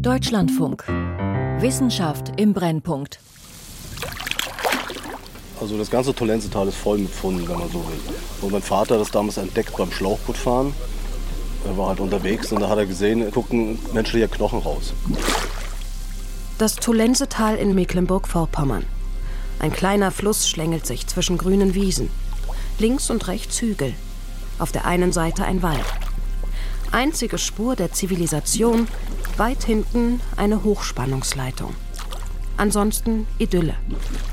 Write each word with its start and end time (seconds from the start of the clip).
Deutschlandfunk. 0.00 0.84
Wissenschaft 1.60 2.32
im 2.36 2.52
Brennpunkt. 2.52 3.18
Also 5.60 5.78
das 5.78 5.90
ganze 5.90 6.14
Tolensetal 6.14 6.68
ist 6.68 6.76
voll 6.76 6.98
mit 6.98 7.10
Funden, 7.10 7.48
wenn 7.48 7.58
man 7.58 7.68
so 7.70 7.78
will. 7.78 7.98
Und 8.42 8.52
mein 8.52 8.62
Vater 8.62 8.94
hat 8.94 9.00
das 9.00 9.10
damals 9.10 9.36
entdeckt 9.38 9.76
beim 9.76 9.90
Schlauchbootfahren. 9.90 10.72
Er 11.66 11.78
war 11.78 11.88
halt 11.88 12.00
unterwegs 12.00 12.52
und 12.52 12.60
da 12.60 12.68
hat 12.68 12.78
er 12.78 12.86
gesehen, 12.86 13.30
guckt 13.30 13.52
ein 13.52 13.78
menschlicher 13.92 14.28
Knochen 14.28 14.60
raus. 14.60 14.92
Das 16.58 16.76
Tolensetal 16.76 17.56
in 17.56 17.74
Mecklenburg-Vorpommern. 17.74 18.84
Ein 19.58 19.72
kleiner 19.72 20.10
Fluss 20.10 20.48
schlängelt 20.48 20.86
sich 20.86 21.06
zwischen 21.06 21.38
grünen 21.38 21.74
Wiesen. 21.74 22.10
Links 22.78 23.10
und 23.10 23.26
rechts 23.28 23.60
Hügel. 23.60 23.94
Auf 24.58 24.72
der 24.72 24.84
einen 24.84 25.12
Seite 25.12 25.44
ein 25.44 25.62
Wald. 25.62 25.84
Einzige 26.92 27.36
Spur 27.36 27.76
der 27.76 27.92
Zivilisation, 27.92 28.86
weit 29.38 29.64
hinten 29.64 30.20
eine 30.36 30.64
Hochspannungsleitung. 30.64 31.74
Ansonsten 32.56 33.26
Idylle. 33.38 33.74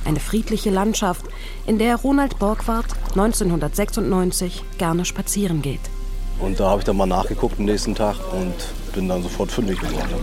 Eine 0.05 0.19
friedliche 0.19 0.69
Landschaft, 0.69 1.25
in 1.65 1.77
der 1.77 1.97
Ronald 1.97 2.39
Borgward 2.39 2.85
1996 3.09 4.63
gerne 4.77 5.03
spazieren 5.03 5.61
geht. 5.61 5.81
Und 6.39 6.59
da 6.59 6.69
habe 6.69 6.79
ich 6.79 6.85
dann 6.85 6.97
mal 6.97 7.05
nachgeguckt 7.05 7.59
am 7.59 7.65
nächsten 7.65 7.95
Tag 7.95 8.15
und 8.33 8.53
bin 8.93 9.09
dann 9.09 9.23
sofort 9.23 9.51
fündig 9.51 9.79
geworden. 9.79 10.15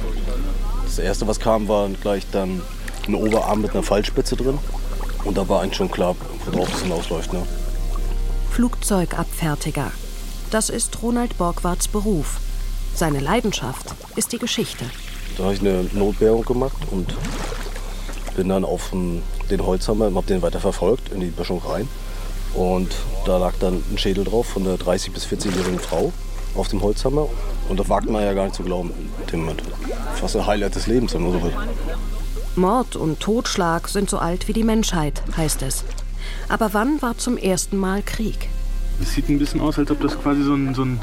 Das 0.84 0.98
erste, 0.98 1.26
was 1.26 1.38
kam, 1.38 1.68
war 1.68 1.88
gleich 1.88 2.26
dann 2.32 2.62
ein 3.06 3.14
Oberarm 3.14 3.60
mit 3.60 3.72
einer 3.72 3.82
Fallspitze 3.82 4.36
drin. 4.36 4.58
Und 5.24 5.36
da 5.36 5.48
war 5.48 5.60
eigentlich 5.62 5.76
schon 5.76 5.90
klar, 5.90 6.16
worauf 6.50 6.74
es 6.74 6.82
hinausläuft. 6.82 7.32
Ne? 7.32 7.42
Flugzeugabfertiger. 8.50 9.92
Das 10.50 10.70
ist 10.70 11.02
Ronald 11.02 11.36
Borgwards 11.38 11.86
Beruf. 11.86 12.40
Seine 12.94 13.20
Leidenschaft 13.20 13.86
ist 14.16 14.32
die 14.32 14.38
Geschichte. 14.38 14.84
Da 15.36 15.44
habe 15.44 15.54
ich 15.54 15.60
eine 15.60 15.84
Notbärung 15.92 16.44
gemacht 16.44 16.76
und 16.90 17.14
bin 18.36 18.48
dann 18.48 18.64
auf 18.64 18.90
den 18.90 19.66
Holzhammer 19.66 20.06
und 20.08 20.16
habe 20.16 20.26
den 20.26 20.42
weiter 20.42 20.60
verfolgt 20.60 21.12
in 21.12 21.20
die 21.20 21.26
Böschung 21.26 21.62
rein. 21.66 21.88
Und 22.54 22.94
da 23.26 23.38
lag 23.38 23.54
dann 23.60 23.82
ein 23.90 23.98
Schädel 23.98 24.24
drauf 24.24 24.46
von 24.46 24.66
einer 24.66 24.76
30- 24.76 25.12
bis 25.12 25.24
40-jährigen 25.26 25.78
Frau 25.78 26.12
auf 26.54 26.68
dem 26.68 26.82
Holzhammer. 26.82 27.28
Und 27.68 27.78
das 27.78 27.88
wagt 27.88 28.10
man 28.10 28.22
ja 28.22 28.32
gar 28.32 28.44
nicht 28.44 28.56
zu 28.56 28.64
glauben 28.64 28.90
in 28.90 29.26
dem 29.28 29.40
Moment. 29.40 29.62
Fast 30.16 30.36
ein 30.36 30.46
Highlight 30.46 30.74
des 30.74 30.86
Lebens, 30.86 31.14
wenn 31.14 31.22
man 31.22 31.32
so 31.32 31.42
will. 31.42 31.52
Mord 32.56 32.96
und 32.96 33.20
Totschlag 33.20 33.88
sind 33.88 34.10
so 34.10 34.18
alt 34.18 34.48
wie 34.48 34.52
die 34.52 34.64
Menschheit, 34.64 35.22
heißt 35.36 35.62
es. 35.62 35.84
Aber 36.48 36.74
wann 36.74 37.00
war 37.00 37.16
zum 37.16 37.36
ersten 37.36 37.76
Mal 37.76 38.02
Krieg? 38.02 38.48
Es 39.00 39.14
sieht 39.14 39.28
ein 39.28 39.38
bisschen 39.38 39.60
aus, 39.60 39.78
als 39.78 39.90
ob 39.90 40.00
das 40.00 40.20
quasi 40.20 40.42
so 40.42 40.54
ein, 40.54 40.74
so 40.74 40.84
ein 40.84 41.00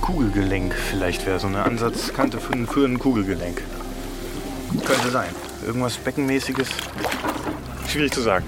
Kugelgelenk 0.00 0.74
vielleicht 0.74 1.26
wäre. 1.26 1.38
So 1.38 1.46
eine 1.46 1.62
Ansatzkante 1.64 2.38
für 2.38 2.52
ein, 2.52 2.66
für 2.66 2.84
ein 2.84 2.98
Kugelgelenk. 2.98 3.62
Könnte 4.84 5.10
sein. 5.10 5.30
Irgendwas 5.66 5.96
Beckenmäßiges. 5.96 6.68
Schwierig 7.88 8.12
zu 8.12 8.20
sagen. 8.20 8.44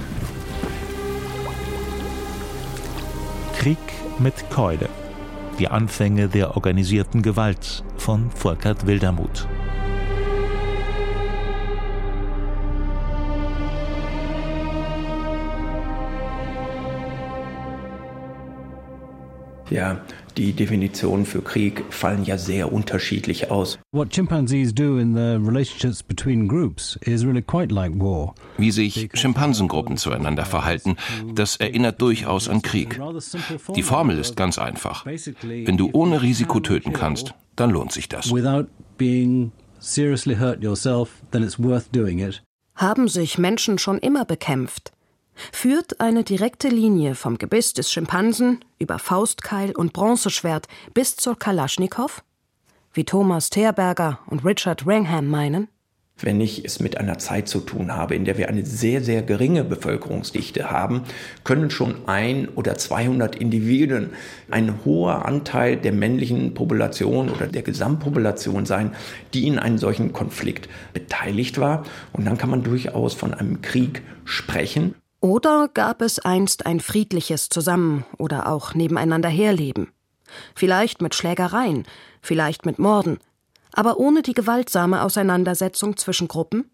Krieg 3.59 3.78
mit 4.19 4.51
Keule. 4.51 4.89
Die 5.59 5.69
Anfänge 5.69 6.28
der 6.28 6.56
organisierten 6.56 7.23
Gewalt 7.23 7.84
von 7.97 8.31
Volkert 8.31 8.87
Wildermuth. 8.87 9.48
Ja, 19.70 20.00
die 20.36 20.53
Definitionen 20.53 21.27
für 21.27 21.42
Krieg 21.42 21.84
fallen 21.91 22.25
ja 22.25 22.39
sehr 22.39 22.72
unterschiedlich 22.72 23.50
aus. 23.50 23.78
What 23.92 24.11
chimpanzees 24.11 24.72
do 24.75 24.98
in 24.98 25.14
the 25.14 25.39
relationships 25.45 26.03
between 26.03 26.47
groups 26.47 26.97
is 27.03 27.25
really 27.25 27.42
quite 27.42 27.75
like 27.75 27.98
war. 27.98 28.34
Wie 28.59 28.70
sich 28.70 29.09
Schimpansengruppen 29.14 29.97
zueinander 29.97 30.44
verhalten, 30.44 30.97
das 31.34 31.56
erinnert 31.56 32.00
durchaus 32.00 32.48
an 32.48 32.62
Krieg. 32.62 33.00
Die 33.75 33.82
Formel 33.82 34.19
ist 34.19 34.37
ganz 34.37 34.59
einfach. 34.59 35.04
Wenn 35.04 35.77
du 35.77 35.91
ohne 35.93 36.22
Risiko 36.22 36.60
töten 36.60 36.93
kannst, 36.93 37.34
dann 37.56 37.71
lohnt 37.71 37.91
sich 37.91 38.09
das. 38.09 38.31
Without 38.31 38.69
being 38.98 39.50
seriously 39.81 40.37
hurt 40.37 40.62
yourself, 40.62 41.22
then 41.33 41.43
it's 41.43 41.59
worth 41.59 41.91
doing 41.93 42.21
it. 42.21 42.43
Haben 42.77 43.09
sich 43.09 43.38
Menschen 43.38 43.78
schon 43.78 43.98
immer 43.98 44.25
bekämpft? 44.25 44.93
Führt 45.52 46.00
eine 46.00 46.24
direkte 46.24 46.69
Linie 46.69 47.14
vom 47.14 47.38
Gebiss 47.38 47.72
des 47.72 47.91
Schimpansen 47.91 48.64
über 48.78 48.98
Faustkeil 48.98 49.72
und 49.74 49.92
Bronzeschwert 49.92 50.69
bis 50.94 51.16
zur 51.16 51.38
Kalaschnikow? 51.38 52.22
Wie 52.92 53.04
Thomas 53.04 53.50
Terberger 53.50 54.20
und 54.26 54.44
Richard 54.44 54.86
Wrangham 54.86 55.26
meinen? 55.26 55.69
Wenn 56.19 56.41
ich 56.41 56.64
es 56.64 56.80
mit 56.80 56.97
einer 56.97 57.19
Zeit 57.19 57.47
zu 57.47 57.60
tun 57.60 57.94
habe, 57.94 58.14
in 58.14 58.24
der 58.24 58.38
wir 58.38 58.48
eine 58.48 58.64
sehr, 58.64 59.02
sehr 59.02 59.20
geringe 59.20 59.64
Bevölkerungsdichte 59.64 60.70
haben, 60.70 61.02
können 61.44 61.68
schon 61.68 62.08
ein 62.08 62.48
oder 62.48 62.76
200 62.76 63.36
Individuen 63.36 64.14
ein 64.50 64.82
hoher 64.86 65.26
Anteil 65.26 65.76
der 65.76 65.92
männlichen 65.92 66.54
Population 66.54 67.28
oder 67.28 67.48
der 67.48 67.60
Gesamtpopulation 67.60 68.64
sein, 68.64 68.92
die 69.34 69.47
in 69.47 69.58
einem 69.58 69.76
solchen 69.76 70.14
Konflikt 70.14 70.70
beteiligt 70.94 71.58
war. 71.58 71.84
Und 72.14 72.24
dann 72.24 72.38
kann 72.38 72.48
man 72.48 72.62
durchaus 72.62 73.12
von 73.12 73.34
einem 73.34 73.60
Krieg 73.60 74.00
sprechen. 74.24 74.94
Oder 75.26 75.69
gab 75.75 76.03
es 76.03 76.20
einst 76.20 76.66
ein 76.66 76.78
friedliches 76.78 77.48
Zusammen- 77.48 78.04
oder 78.16 78.47
auch 78.47 78.75
nebeneinander 78.75 79.28
herleben? 79.28 79.88
Vielleicht 80.54 81.03
mit 81.03 81.16
Schlägereien, 81.16 81.84
vielleicht 82.22 82.64
mit 82.64 82.78
Morden, 82.78 83.19
aber 83.72 83.98
ohne 83.98 84.22
die 84.22 84.34
gewaltsame 84.34 85.03
Auseinandersetzung 85.03 85.97
zwischen 85.97 86.28
Gruppen? 86.28 86.70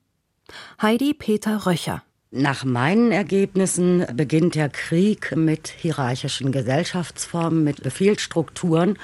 Heidi 0.82 1.14
Peter 1.14 1.64
Röcher. 1.64 2.02
Nach 2.30 2.62
meinen 2.62 3.10
Ergebnissen 3.10 4.04
beginnt 4.14 4.54
der 4.54 4.68
Krieg 4.68 5.34
mit 5.34 5.68
hierarchischen 5.68 6.52
Gesellschaftsformen, 6.52 7.64
mit 7.64 7.82
Befehlsstrukturen. 7.82 8.98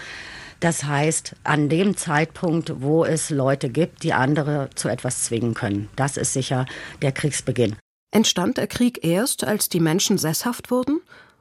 Das 0.60 0.84
heißt, 0.84 1.36
an 1.44 1.70
dem 1.70 1.96
Zeitpunkt, 1.96 2.82
wo 2.82 3.06
es 3.06 3.30
Leute 3.30 3.70
gibt, 3.70 4.02
die 4.02 4.12
andere 4.12 4.68
zu 4.74 4.88
etwas 4.88 5.24
zwingen 5.24 5.54
können. 5.54 5.88
Das 5.96 6.18
ist 6.18 6.34
sicher 6.34 6.66
der 7.00 7.12
Kriegsbeginn. 7.12 7.76
Entstand 8.10 8.56
der 8.56 8.66
Krieg 8.66 9.04
erst, 9.04 9.44
als 9.44 9.68
die 9.68 9.80
Menschen 9.80 10.16
sesshaft 10.16 10.70
wurden? 10.70 11.00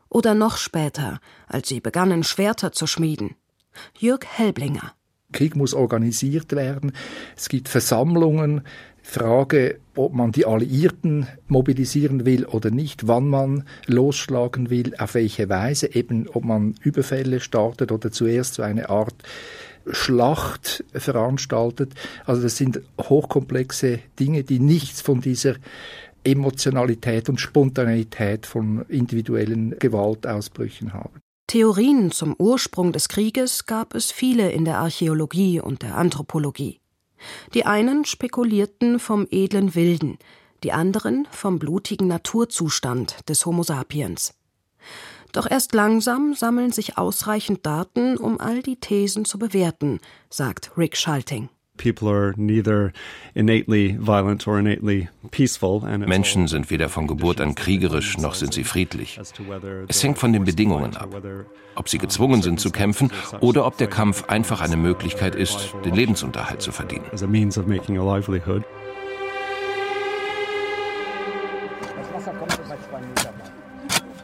Oder 0.10 0.34
noch 0.34 0.58
später, 0.58 1.20
als 1.48 1.70
sie 1.70 1.80
begannen, 1.80 2.24
Schwerter 2.24 2.72
zu 2.72 2.88
schmieden? 2.88 3.36
Jürg 3.98 4.26
Helblinger. 4.26 4.94
Krieg 5.32 5.56
muss 5.56 5.74
organisiert 5.74 6.54
werden. 6.54 6.94
Es 7.36 7.50
gibt 7.50 7.70
Versammlungen. 7.70 8.62
Frage, 9.02 9.80
ob 9.96 10.14
man 10.14 10.34
die 10.34 10.46
Alliierten 10.46 11.28
mobilisieren 11.48 12.26
will 12.26 12.46
oder 12.46 12.72
nicht, 12.72 13.08
wann 13.08 13.30
man 13.30 13.64
losschlagen 13.86 14.70
will, 14.70 14.94
auf 14.98 15.14
welche 15.14 15.48
Weise, 15.48 15.96
eben 15.96 16.28
ob 16.28 16.44
man 16.44 16.76
Überfälle 16.82 17.40
startet 17.40 17.94
oder 17.94 18.12
zuerst 18.12 18.56
so 18.56 18.64
eine 18.64 18.90
Art 18.90 19.16
Schlacht 19.92 20.84
veranstaltet. 20.94 21.94
Also 22.26 22.42
das 22.42 22.58
sind 22.58 22.82
hochkomplexe 23.00 24.00
Dinge, 24.20 24.44
die 24.44 24.60
nichts 24.60 25.00
von 25.00 25.22
dieser 25.22 25.56
Emotionalität 26.28 27.30
und 27.30 27.40
Spontaneität 27.40 28.46
von 28.46 28.86
individuellen 28.90 29.78
Gewaltausbrüchen 29.80 30.94
haben. 30.94 31.20
Theorien 31.48 32.12
zum 32.12 32.36
Ursprung 32.38 32.92
des 32.92 33.08
Krieges 33.08 33.66
gab 33.66 33.96
es 33.96 34.12
viele 34.12 34.52
in 34.52 34.66
der 34.66 34.80
Archäologie 34.80 35.62
und 35.62 35.82
der 35.82 35.96
Anthropologie. 35.96 36.82
Die 37.54 37.66
einen 37.66 38.06
spekulierten 38.06 39.00
vom 39.00 39.28
edlen 39.32 39.74
Wilden, 39.74 40.18
die 40.64 40.74
anderen 40.74 41.28
vom 41.32 41.58
blutigen 41.58 42.08
Naturzustand 42.08 43.30
des 43.30 43.46
Homo 43.46 43.64
sapiens. 43.64 44.34
Doch 45.32 45.50
erst 45.50 45.74
langsam 45.74 46.34
sammeln 46.34 46.72
sich 46.72 46.98
ausreichend 46.98 47.66
Daten, 47.66 48.18
um 48.18 48.40
all 48.40 48.62
die 48.62 48.80
Thesen 48.80 49.24
zu 49.24 49.40
bewerten, 49.40 50.00
sagt 50.30 50.72
Rick 50.78 50.98
Schalting. 50.98 51.50
Menschen 56.08 56.48
sind 56.48 56.70
weder 56.70 56.90
von 56.90 57.08
Geburt 57.08 57.42
an 57.42 57.56
kriegerisch 57.56 58.18
noch 58.18 58.34
sind 58.36 58.54
sie 58.54 58.64
friedlich. 58.64 59.20
Es 59.88 60.04
hängt 60.04 60.18
von 60.18 60.34
den 60.34 60.44
Bedingungen 60.44 60.96
ab. 60.96 61.10
Ob 61.76 61.90
sie 61.90 62.00
gezwungen 62.00 62.42
sind 62.42 62.60
zu 62.60 62.72
kämpfen 62.72 63.12
oder 63.40 63.66
ob 63.66 63.78
der 63.78 63.88
Kampf 63.88 64.26
einfach 64.28 64.62
eine 64.62 64.78
Möglichkeit 64.78 65.36
ist, 65.36 65.76
den 65.86 65.94
Lebensunterhalt 65.94 66.62
zu 66.62 66.72
verdienen. 66.72 67.06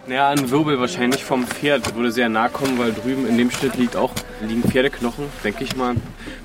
Naja, 0.05 0.27
ein 0.27 0.51
Wirbel 0.51 0.81
wahrscheinlich 0.81 1.23
vom 1.23 1.47
Pferd. 1.47 1.95
Würde 1.95 2.11
sehr 2.11 2.27
nah 2.27 2.49
kommen, 2.49 2.77
weil 2.77 2.91
drüben 2.91 3.25
in 3.25 3.37
dem 3.37 3.49
Schnitt 3.49 3.77
liegt 3.77 3.95
auch, 3.95 4.11
liegen 4.45 4.61
Pferdeknochen, 4.61 5.27
denke 5.45 5.63
ich 5.63 5.77
mal. 5.77 5.95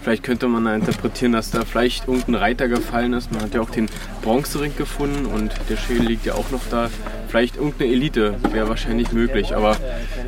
Vielleicht 0.00 0.22
könnte 0.22 0.46
man 0.46 0.64
da 0.64 0.76
interpretieren, 0.76 1.32
dass 1.32 1.50
da 1.50 1.64
vielleicht 1.64 2.06
irgendein 2.06 2.36
Reiter 2.36 2.68
gefallen 2.68 3.14
ist. 3.14 3.32
Man 3.32 3.42
hat 3.42 3.54
ja 3.54 3.60
auch 3.60 3.70
den 3.70 3.88
Bronzering 4.22 4.76
gefunden 4.76 5.26
und 5.26 5.52
der 5.68 5.76
Schädel 5.76 6.06
liegt 6.06 6.24
ja 6.24 6.34
auch 6.34 6.50
noch 6.52 6.60
da. 6.70 6.88
Vielleicht 7.26 7.56
irgendeine 7.56 7.90
Elite 7.90 8.36
wäre 8.52 8.68
wahrscheinlich 8.68 9.10
möglich, 9.10 9.56
aber 9.56 9.76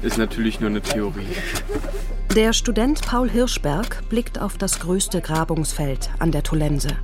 ist 0.03 0.19
natürlich 0.19 0.59
nur 0.59 0.71
eine 0.71 0.81
Theorie. 0.81 1.29
Der 2.35 2.53
Student 2.53 3.01
Paul 3.07 3.31
Hirschberg 3.31 4.09
blickt 4.09 4.41
auf 4.41 4.59
das 4.59 4.81
größte 4.81 5.21
Grabungsfeld 5.21 6.11
an 6.19 6.33
der 6.33 6.43
Tolense. 6.43 6.97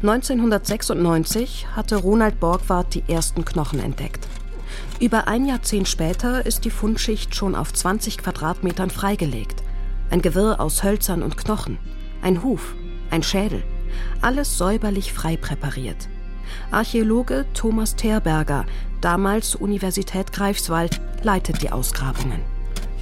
1996 0.00 1.66
hatte 1.76 1.96
Ronald 1.96 2.40
Borgward 2.40 2.94
die 2.94 3.04
ersten 3.08 3.44
Knochen 3.44 3.80
entdeckt. 3.80 4.26
Über 5.00 5.26
ein 5.26 5.44
Jahrzehnt 5.44 5.88
später 5.88 6.46
ist 6.46 6.64
die 6.64 6.70
Fundschicht 6.70 7.34
schon 7.34 7.56
auf 7.56 7.72
20 7.72 8.18
Quadratmetern 8.18 8.90
freigelegt. 8.90 9.62
Ein 10.10 10.22
Gewirr 10.22 10.60
aus 10.60 10.84
Hölzern 10.84 11.22
und 11.22 11.36
Knochen, 11.36 11.78
ein 12.22 12.44
Huf, 12.44 12.74
ein 13.10 13.24
Schädel, 13.24 13.64
alles 14.20 14.56
säuberlich 14.56 15.12
frei 15.12 15.36
präpariert. 15.36 16.08
Archäologe 16.70 17.44
Thomas 17.54 17.96
Terberger, 17.96 18.66
damals 19.00 19.56
Universität 19.56 20.32
Greifswald, 20.32 21.00
leitet 21.22 21.62
die 21.62 21.72
Ausgrabungen. 21.72 22.53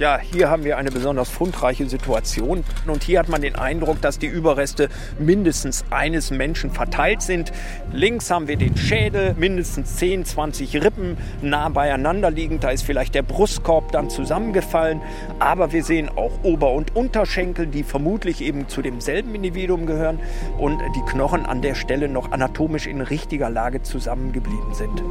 Ja, 0.03 0.19
hier 0.19 0.49
haben 0.49 0.65
wir 0.65 0.77
eine 0.77 0.91
besonders 0.91 1.29
fundreiche 1.29 1.87
Situation. 1.87 2.65
Und 2.87 3.03
hier 3.05 3.19
hat 3.19 3.29
man 3.29 3.41
den 3.41 3.55
Eindruck, 3.55 4.01
dass 4.01 4.19
die 4.19 4.27
Überreste 4.27 4.89
mindestens 5.17 5.85
eines 5.91 6.29
Menschen 6.29 6.71
verteilt 6.71 7.21
sind. 7.21 7.53
Links 7.93 8.29
haben 8.29 8.49
wir 8.49 8.57
den 8.57 8.75
Schädel, 8.75 9.33
mindestens 9.35 9.95
10, 9.95 10.25
20 10.25 10.83
Rippen 10.83 11.15
nah 11.41 11.69
beieinander 11.69 12.31
liegend. 12.31 12.65
Da 12.65 12.71
ist 12.71 12.83
vielleicht 12.83 13.15
der 13.15 13.21
Brustkorb 13.21 13.93
dann 13.93 14.09
zusammengefallen. 14.09 15.01
Aber 15.39 15.71
wir 15.71 15.85
sehen 15.85 16.09
auch 16.09 16.33
Ober- 16.43 16.73
und 16.73 16.97
Unterschenkel, 16.97 17.67
die 17.67 17.83
vermutlich 17.83 18.41
eben 18.41 18.67
zu 18.67 18.81
demselben 18.81 19.33
Individuum 19.33 19.85
gehören 19.85 20.19
und 20.57 20.81
die 20.97 21.11
Knochen 21.11 21.45
an 21.45 21.61
der 21.61 21.75
Stelle 21.75 22.09
noch 22.09 22.33
anatomisch 22.33 22.87
in 22.87 22.99
richtiger 22.99 23.49
Lage 23.49 23.83
zusammengeblieben 23.83 24.73
sind. 24.73 25.01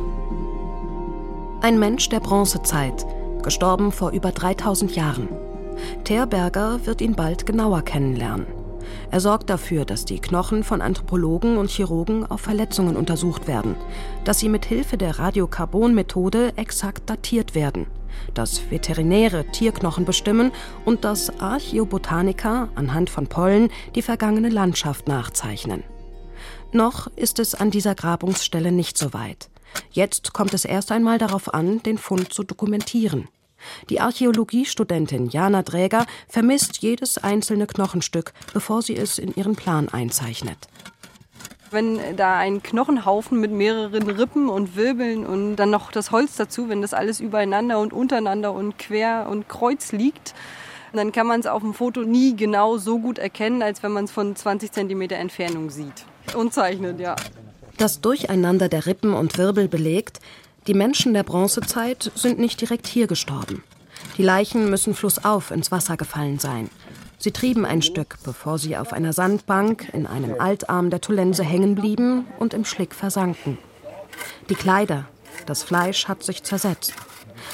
Ein 1.63 1.79
Mensch 1.79 2.11
der 2.11 2.21
Bronzezeit– 2.21 3.07
gestorben 3.43 3.93
vor 3.93 4.11
über 4.11 4.33
3000 4.33 4.95
Jahren. 4.95 5.29
Terberger 6.05 6.81
wird 6.85 7.01
ihn 7.01 7.15
bald 7.15 7.47
genauer 7.47 7.83
kennenlernen. 7.83 8.47
Er 9.11 9.21
sorgt 9.21 9.51
dafür, 9.51 9.85
dass 9.85 10.05
die 10.05 10.21
Knochen 10.21 10.65
von 10.65 10.81
Anthropologen 10.81 11.57
und 11.59 11.71
Chirurgen 11.71 12.27
auf 12.27 12.41
Verletzungen 12.41 12.97
untersucht 12.97 13.47
werden, 13.47 13.77
dass 14.25 14.39
sie 14.39 14.49
mit 14.49 14.65
Hilfe 14.65 14.97
der 14.97 15.19
Radiokarbon-Methode 15.19 16.55
exakt 16.57 17.09
datiert 17.09 17.55
werden, 17.55 17.87
dass 18.35 18.71
Veterinäre 18.71 19.45
Tierknochen 19.53 20.05
bestimmen 20.05 20.53
und 20.85 21.05
dass 21.05 21.41
Archäobotaniker 21.41 22.69
anhand 22.75 23.11
von 23.11 23.27
Pollen 23.27 23.71
die 23.95 24.03
vergangene 24.03 24.49
Landschaft 24.49 25.09
nachzeichnen. 25.09 25.85
Noch 26.73 27.07
ist 27.17 27.39
es 27.39 27.55
an 27.55 27.71
dieser 27.71 27.95
Grabungsstelle 27.95 28.73
nicht 28.73 28.97
so 28.97 29.13
weit. 29.13 29.52
Jetzt 29.91 30.33
kommt 30.33 30.55
es 30.55 30.65
erst 30.65 30.93
einmal 30.93 31.19
darauf 31.19 31.53
an, 31.53 31.83
den 31.83 31.99
Fund 31.99 32.33
zu 32.33 32.43
dokumentieren. 32.43 33.29
Die 33.91 34.01
Archäologiestudentin 34.01 35.29
Jana 35.29 35.63
Dräger 35.63 36.07
vermisst 36.29 36.79
jedes 36.79 37.19
einzelne 37.19 37.67
Knochenstück, 37.67 38.33
bevor 38.53 38.83
sie 38.83 38.97
es 38.97 39.19
in 39.19 39.35
ihren 39.35 39.57
Plan 39.57 39.89
einzeichnet. 39.89 40.69
Wenn 41.71 42.17
da 42.17 42.37
ein 42.37 42.63
Knochenhaufen 42.63 43.41
mit 43.41 43.51
mehreren 43.51 44.11
Rippen 44.11 44.51
und 44.51 44.77
Wirbeln 44.77 45.25
und 45.25 45.57
dann 45.57 45.71
noch 45.71 45.91
das 45.91 46.11
Holz 46.11 46.37
dazu, 46.37 46.69
wenn 46.69 46.83
das 46.83 46.93
alles 46.93 47.19
übereinander 47.19 47.79
und 47.79 47.95
untereinander 47.95 48.53
und 48.53 48.79
quer 48.79 49.27
und 49.31 49.49
kreuz 49.49 49.93
liegt, 49.93 50.35
dann 50.93 51.13
kann 51.13 51.27
man 51.27 51.41
es 51.41 51.47
auf 51.47 51.63
dem 51.63 51.73
Foto 51.73 52.03
nie 52.03 52.37
genau 52.37 52.77
so 52.77 52.99
gut 52.99 53.19
erkennen, 53.19 53.63
als 53.63 53.83
wenn 53.83 53.93
man 53.93 54.05
es 54.05 54.11
von 54.11 54.37
20 54.37 54.71
cm 54.71 55.03
Entfernung 55.03 55.71
sieht. 55.71 56.05
Und 56.37 56.53
zeichnet, 56.53 57.01
ja. 57.01 57.17
Das 57.79 58.01
Durcheinander 58.01 58.69
der 58.69 58.87
Rippen 58.87 59.15
und 59.15 59.39
Wirbel 59.39 59.69
belegt, 59.69 60.21
die 60.67 60.75
Menschen 60.75 61.15
der 61.15 61.25
Bronzezeit 61.25 62.13
sind 62.15 62.39
nicht 62.39 62.61
direkt 62.61 62.87
hier 62.87 63.07
gestorben. 63.07 63.65
Die 64.17 64.23
Leichen 64.23 64.71
müssen 64.71 64.95
flussauf 64.95 65.51
ins 65.51 65.73
Wasser 65.73 65.97
gefallen 65.97 66.39
sein. 66.39 66.71
Sie 67.19 67.31
trieben 67.31 67.65
ein 67.65 67.83
Stück, 67.83 68.19
bevor 68.25 68.59
sie 68.59 68.77
auf 68.77 68.93
einer 68.93 69.13
Sandbank 69.13 69.89
in 69.93 70.07
einem 70.07 70.41
Altarm 70.41 70.91
der 70.91 71.01
Tolense 71.01 71.45
hängen 71.45 71.75
blieben 71.75 72.27
und 72.39 72.53
im 72.53 72.65
Schlick 72.65 72.95
versanken. 72.95 73.59
Die 74.49 74.55
Kleider, 74.55 75.07
das 75.47 75.63
Fleisch 75.63 76.09
hat 76.09 76.23
sich 76.23 76.43
zersetzt. 76.43 76.93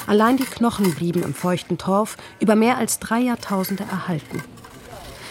Allein 0.06 0.36
die 0.36 0.44
Knochen 0.44 0.94
blieben 0.94 1.22
im 1.22 1.34
feuchten 1.34 1.78
Torf 1.78 2.16
über 2.40 2.56
mehr 2.56 2.78
als 2.78 2.98
drei 2.98 3.20
Jahrtausende 3.20 3.84
erhalten. 3.84 4.42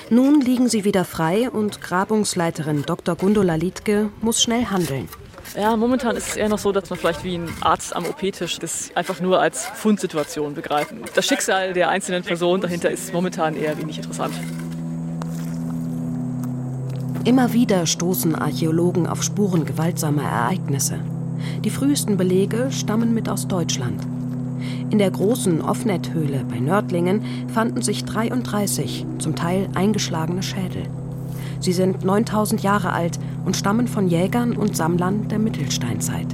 Nun 0.10 0.40
liegen 0.40 0.70
sie 0.70 0.86
wieder 0.86 1.04
frei 1.04 1.50
und 1.50 1.82
Grabungsleiterin 1.82 2.84
Dr. 2.86 3.16
Gundula 3.16 3.56
Liedke 3.56 4.10
muss 4.22 4.42
schnell 4.42 4.66
handeln. 4.66 5.10
Ja, 5.56 5.76
momentan 5.76 6.16
ist 6.16 6.30
es 6.30 6.36
eher 6.38 6.48
noch 6.48 6.60
so, 6.60 6.72
dass 6.72 6.90
man 6.90 6.98
vielleicht 6.98 7.26
wie 7.26 7.38
ein 7.38 7.50
Arzt 7.60 7.94
am 7.94 8.06
OP-Tisch 8.06 8.58
das 8.60 8.90
einfach 8.96 9.20
nur 9.20 9.42
als 9.42 9.66
Fundsituation 9.66 10.54
begreifen. 10.54 11.02
Das 11.14 11.26
Schicksal 11.26 11.74
der 11.74 11.90
einzelnen 11.90 12.24
Person 12.24 12.62
dahinter 12.62 12.90
ist 12.90 13.12
momentan 13.12 13.58
eher 13.58 13.78
wenig 13.78 13.98
interessant. 13.98 14.34
Immer 17.26 17.52
wieder 17.52 17.86
stoßen 17.86 18.36
Archäologen 18.36 19.08
auf 19.08 19.24
Spuren 19.24 19.66
gewaltsamer 19.66 20.24
Ereignisse. 20.24 21.00
Die 21.66 21.70
frühesten 21.70 22.16
Belege 22.16 22.72
stammen 22.72 23.14
mit 23.14 23.28
aus 23.28 23.48
Deutschland. 23.48 24.02
In 24.90 25.00
der 25.00 25.12
großen 25.12 25.62
Offnet-Höhle 25.62 26.46
bei 26.50 26.60
Nördlingen 26.60 27.22
fanden 27.54 27.82
sich 27.82 28.06
33 28.06 29.06
zum 29.20 29.36
Teil 29.36 29.68
eingeschlagene 29.76 30.42
Schädel. 30.42 30.84
Sie 31.60 31.74
sind 31.74 32.06
9000 32.06 32.64
Jahre 32.64 32.94
alt 32.94 33.20
und 33.46 33.58
stammen 33.58 33.88
von 33.88 34.08
Jägern 34.08 34.56
und 34.56 34.78
Sammlern 34.78 35.28
der 35.28 35.40
Mittelsteinzeit. 35.40 36.28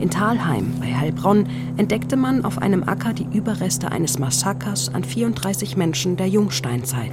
In 0.00 0.10
Talheim 0.10 0.72
bei 0.80 0.94
Heilbronn 0.94 1.46
entdeckte 1.76 2.16
man 2.16 2.44
auf 2.44 2.58
einem 2.58 2.82
Acker 2.84 3.12
die 3.12 3.26
Überreste 3.36 3.92
eines 3.92 4.18
Massakers 4.18 4.92
an 4.92 5.04
34 5.04 5.76
Menschen 5.76 6.16
der 6.16 6.28
Jungsteinzeit. 6.28 7.12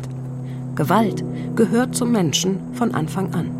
Gewalt 0.75 1.23
gehört 1.55 1.95
zum 1.95 2.11
Menschen 2.11 2.59
von 2.73 2.95
Anfang 2.95 3.33
an. 3.33 3.51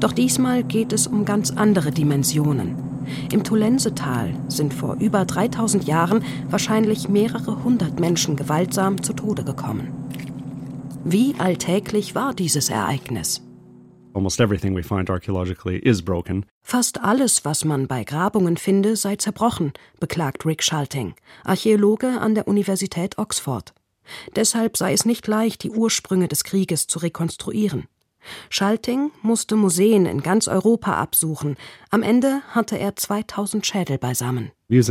Doch 0.00 0.12
diesmal 0.12 0.64
geht 0.64 0.92
es 0.92 1.06
um 1.06 1.24
ganz 1.24 1.50
andere 1.50 1.90
Dimensionen. 1.92 2.85
Im 3.32 3.44
Tolensetal 3.44 4.34
sind 4.48 4.74
vor 4.74 4.96
über 5.00 5.24
3000 5.24 5.84
Jahren 5.84 6.24
wahrscheinlich 6.48 7.08
mehrere 7.08 7.62
hundert 7.64 8.00
Menschen 8.00 8.36
gewaltsam 8.36 9.02
zu 9.02 9.12
Tode 9.12 9.44
gekommen. 9.44 9.92
Wie 11.04 11.34
alltäglich 11.38 12.14
war 12.14 12.34
dieses 12.34 12.68
Ereignis? 12.68 13.42
Fast 16.62 17.00
alles, 17.02 17.44
was 17.44 17.64
man 17.64 17.86
bei 17.86 18.02
Grabungen 18.02 18.56
finde, 18.56 18.96
sei 18.96 19.16
zerbrochen, 19.16 19.72
beklagt 20.00 20.46
Rick 20.46 20.62
Schalting, 20.62 21.14
Archäologe 21.44 22.18
an 22.18 22.34
der 22.34 22.48
Universität 22.48 23.18
Oxford. 23.18 23.74
Deshalb 24.34 24.76
sei 24.76 24.94
es 24.94 25.04
nicht 25.04 25.26
leicht, 25.26 25.62
die 25.62 25.70
Ursprünge 25.70 26.28
des 26.28 26.44
Krieges 26.44 26.86
zu 26.86 26.98
rekonstruieren. 26.98 27.88
Schalting 28.50 29.10
musste 29.22 29.56
Museen 29.56 30.06
in 30.06 30.22
ganz 30.22 30.48
Europa 30.48 30.94
absuchen. 30.94 31.56
Am 31.90 32.02
Ende 32.02 32.42
hatte 32.50 32.78
er 32.78 32.96
2000 32.96 33.66
Schädel 33.66 33.98
beisammen. 33.98 34.50
Wir 34.68 34.84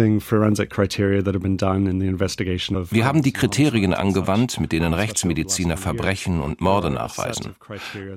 haben 3.06 3.22
die 3.24 3.34
Kriterien 3.34 3.94
angewandt, 3.94 4.60
mit 4.62 4.72
denen 4.72 4.94
Rechtsmediziner 4.94 5.76
Verbrechen 5.76 6.42
und 6.42 6.62
Morde 6.62 6.90
nachweisen. 6.92 7.56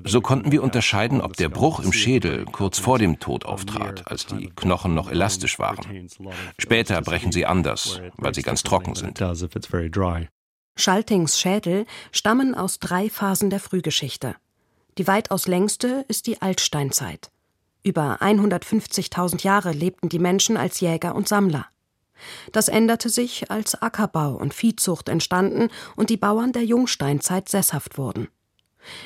So 0.05 0.21
konnten 0.21 0.53
wir 0.53 0.63
unterscheiden, 0.63 1.19
ob 1.19 1.35
der 1.35 1.49
Bruch 1.49 1.81
im 1.81 1.91
Schädel 1.91 2.45
kurz 2.45 2.79
vor 2.79 2.97
dem 2.97 3.19
Tod 3.19 3.45
auftrat, 3.45 4.09
als 4.09 4.25
die 4.25 4.49
Knochen 4.55 4.95
noch 4.95 5.11
elastisch 5.11 5.59
waren. 5.59 6.07
Später 6.57 7.01
brechen 7.01 7.33
sie 7.33 7.45
anders, 7.45 7.99
weil 8.15 8.33
sie 8.33 8.41
ganz 8.41 8.63
trocken 8.63 8.95
sind. 8.95 9.21
Schaltings 10.77 11.37
Schädel 11.37 11.85
stammen 12.13 12.55
aus 12.55 12.79
drei 12.79 13.09
Phasen 13.09 13.49
der 13.49 13.59
Frühgeschichte. 13.59 14.37
Die 14.97 15.07
weitaus 15.07 15.47
längste 15.47 16.05
ist 16.07 16.27
die 16.27 16.41
Altsteinzeit. 16.41 17.31
Über 17.83 18.21
150.000 18.21 19.43
Jahre 19.43 19.71
lebten 19.71 20.09
die 20.09 20.19
Menschen 20.19 20.57
als 20.57 20.79
Jäger 20.79 21.15
und 21.15 21.27
Sammler. 21.27 21.67
Das 22.51 22.67
änderte 22.67 23.09
sich, 23.09 23.49
als 23.49 23.81
Ackerbau 23.81 24.35
und 24.35 24.53
Viehzucht 24.53 25.07
entstanden 25.07 25.69
und 25.95 26.09
die 26.09 26.17
Bauern 26.17 26.51
der 26.51 26.65
Jungsteinzeit 26.65 27.47
sesshaft 27.47 27.97
wurden. 27.97 28.27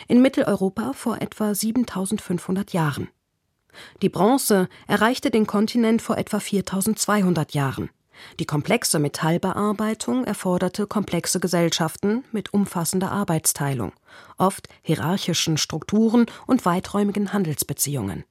In 0.08 0.22
Mitteleuropa 0.22 0.94
vor 0.94 1.22
etwa 1.22 1.54
7500 1.54 2.74
Jahren. 2.74 3.10
Die 4.02 4.10
Bronze 4.10 4.70
erreichte 4.88 5.32
den 5.32 5.48
Kontinent 5.48 6.02
vor 6.02 6.18
etwa 6.18 6.40
4200 6.40 7.54
Jahren. 7.54 7.90
Die 8.40 8.46
komplexe 8.46 9.00
Metallbearbeitung 9.00 10.26
erforderte 10.26 10.88
komplexe 10.88 11.40
Gesellschaften 11.40 12.24
mit 12.32 12.54
umfassender 12.54 13.12
Arbeitsteilung, 13.12 13.94
oft 14.38 14.68
hierarchischen 14.82 15.58
Strukturen 15.58 16.26
und 16.48 16.66
weiträumigen 16.66 17.34
Handelsbeziehungen. 17.34 18.24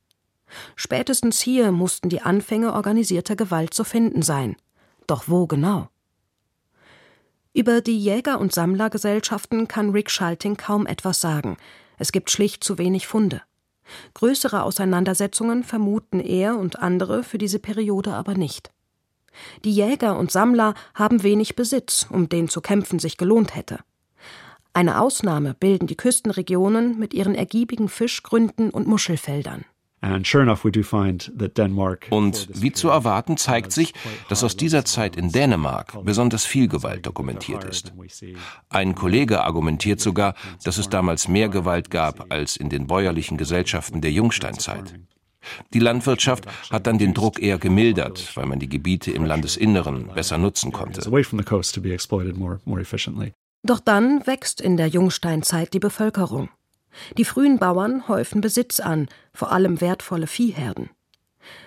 Spätestens 0.77 1.41
hier 1.41 1.73
mussten 1.73 2.09
die 2.09 2.23
Anfänge 2.23 2.73
organisierter 2.73 3.37
Gewalt 3.37 3.75
zu 3.75 3.85
finden 3.85 4.23
sein. 4.23 4.57
Doch 5.07 5.25
wo 5.27 5.47
genau? 5.47 5.89
Über 7.55 7.81
die 7.81 7.99
Jäger- 7.99 8.39
und 8.39 8.53
Sammlergesellschaften 8.53 9.69
kann 9.69 9.91
Rick 9.91 10.11
Schalting 10.11 10.57
kaum 10.57 10.87
etwas 10.87 11.21
sagen. 11.21 11.57
Es 11.99 12.13
gibt 12.13 12.31
schlicht 12.31 12.65
zu 12.65 12.79
wenig 12.79 13.07
Funde. 13.07 13.43
Größere 14.15 14.63
Auseinandersetzungen 14.63 15.65
vermuten 15.65 16.21
er 16.21 16.57
und 16.57 16.79
andere 16.79 17.23
für 17.23 17.39
diese 17.39 17.59
Periode 17.59 18.15
aber 18.15 18.35
nicht. 18.35 18.71
Die 19.65 19.73
Jäger 19.73 20.19
und 20.19 20.31
Sammler 20.31 20.75
haben 20.95 21.23
wenig 21.23 21.57
Besitz, 21.57 22.07
um 22.11 22.29
den 22.29 22.49
zu 22.49 22.61
kämpfen 22.61 22.99
sich 22.99 23.17
gelohnt 23.17 23.55
hätte. 23.55 23.79
Eine 24.75 25.01
Ausnahme 25.01 25.55
bilden 25.55 25.87
die 25.87 25.97
Küstenregionen 25.97 26.99
mit 26.99 27.13
ihren 27.13 27.35
ergiebigen 27.35 27.89
Fischgründen 27.89 28.71
und 28.71 28.87
Muschelfeldern. 28.87 29.65
Und 32.11 32.49
wie 32.61 32.73
zu 32.73 32.89
erwarten 32.89 33.37
zeigt 33.37 33.71
sich, 33.71 33.95
dass 34.29 34.43
aus 34.43 34.57
dieser 34.57 34.85
Zeit 34.85 35.15
in 35.15 35.31
Dänemark 35.31 36.05
besonders 36.05 36.45
viel 36.45 36.67
Gewalt 36.67 37.07
dokumentiert 37.07 37.63
ist. 37.63 37.93
Ein 38.69 38.97
Kollege 38.97 39.45
argumentiert 39.45 40.01
sogar, 40.01 40.35
dass 40.65 40.79
es 40.79 40.89
damals 40.89 41.29
mehr 41.29 41.49
Gewalt 41.49 41.91
gab 41.91 42.33
als 42.33 42.57
in 42.57 42.69
den 42.69 42.89
bäuerlichen 42.89 43.37
Gesellschaften 43.37 44.01
der 44.01 44.11
Jungsteinzeit. 44.11 44.95
Die 45.73 45.79
Landwirtschaft 45.79 46.47
hat 46.71 46.87
dann 46.87 46.99
den 46.99 47.15
Druck 47.15 47.41
eher 47.41 47.59
gemildert, 47.59 48.37
weil 48.37 48.47
man 48.47 48.59
die 48.59 48.69
Gebiete 48.69 49.11
im 49.11 49.25
Landesinneren 49.25 50.09
besser 50.15 50.39
nutzen 50.39 50.73
konnte. 50.73 51.01
Doch 53.65 53.81
dann 53.81 54.27
wächst 54.27 54.61
in 54.61 54.77
der 54.77 54.89
Jungsteinzeit 54.89 55.73
die 55.73 55.79
Bevölkerung. 55.79 56.49
Die 57.17 57.25
frühen 57.25 57.59
Bauern 57.59 58.09
häufen 58.09 58.41
Besitz 58.41 58.81
an, 58.81 59.09
vor 59.33 59.53
allem 59.53 59.81
wertvolle 59.81 60.27
Viehherden. 60.27 60.91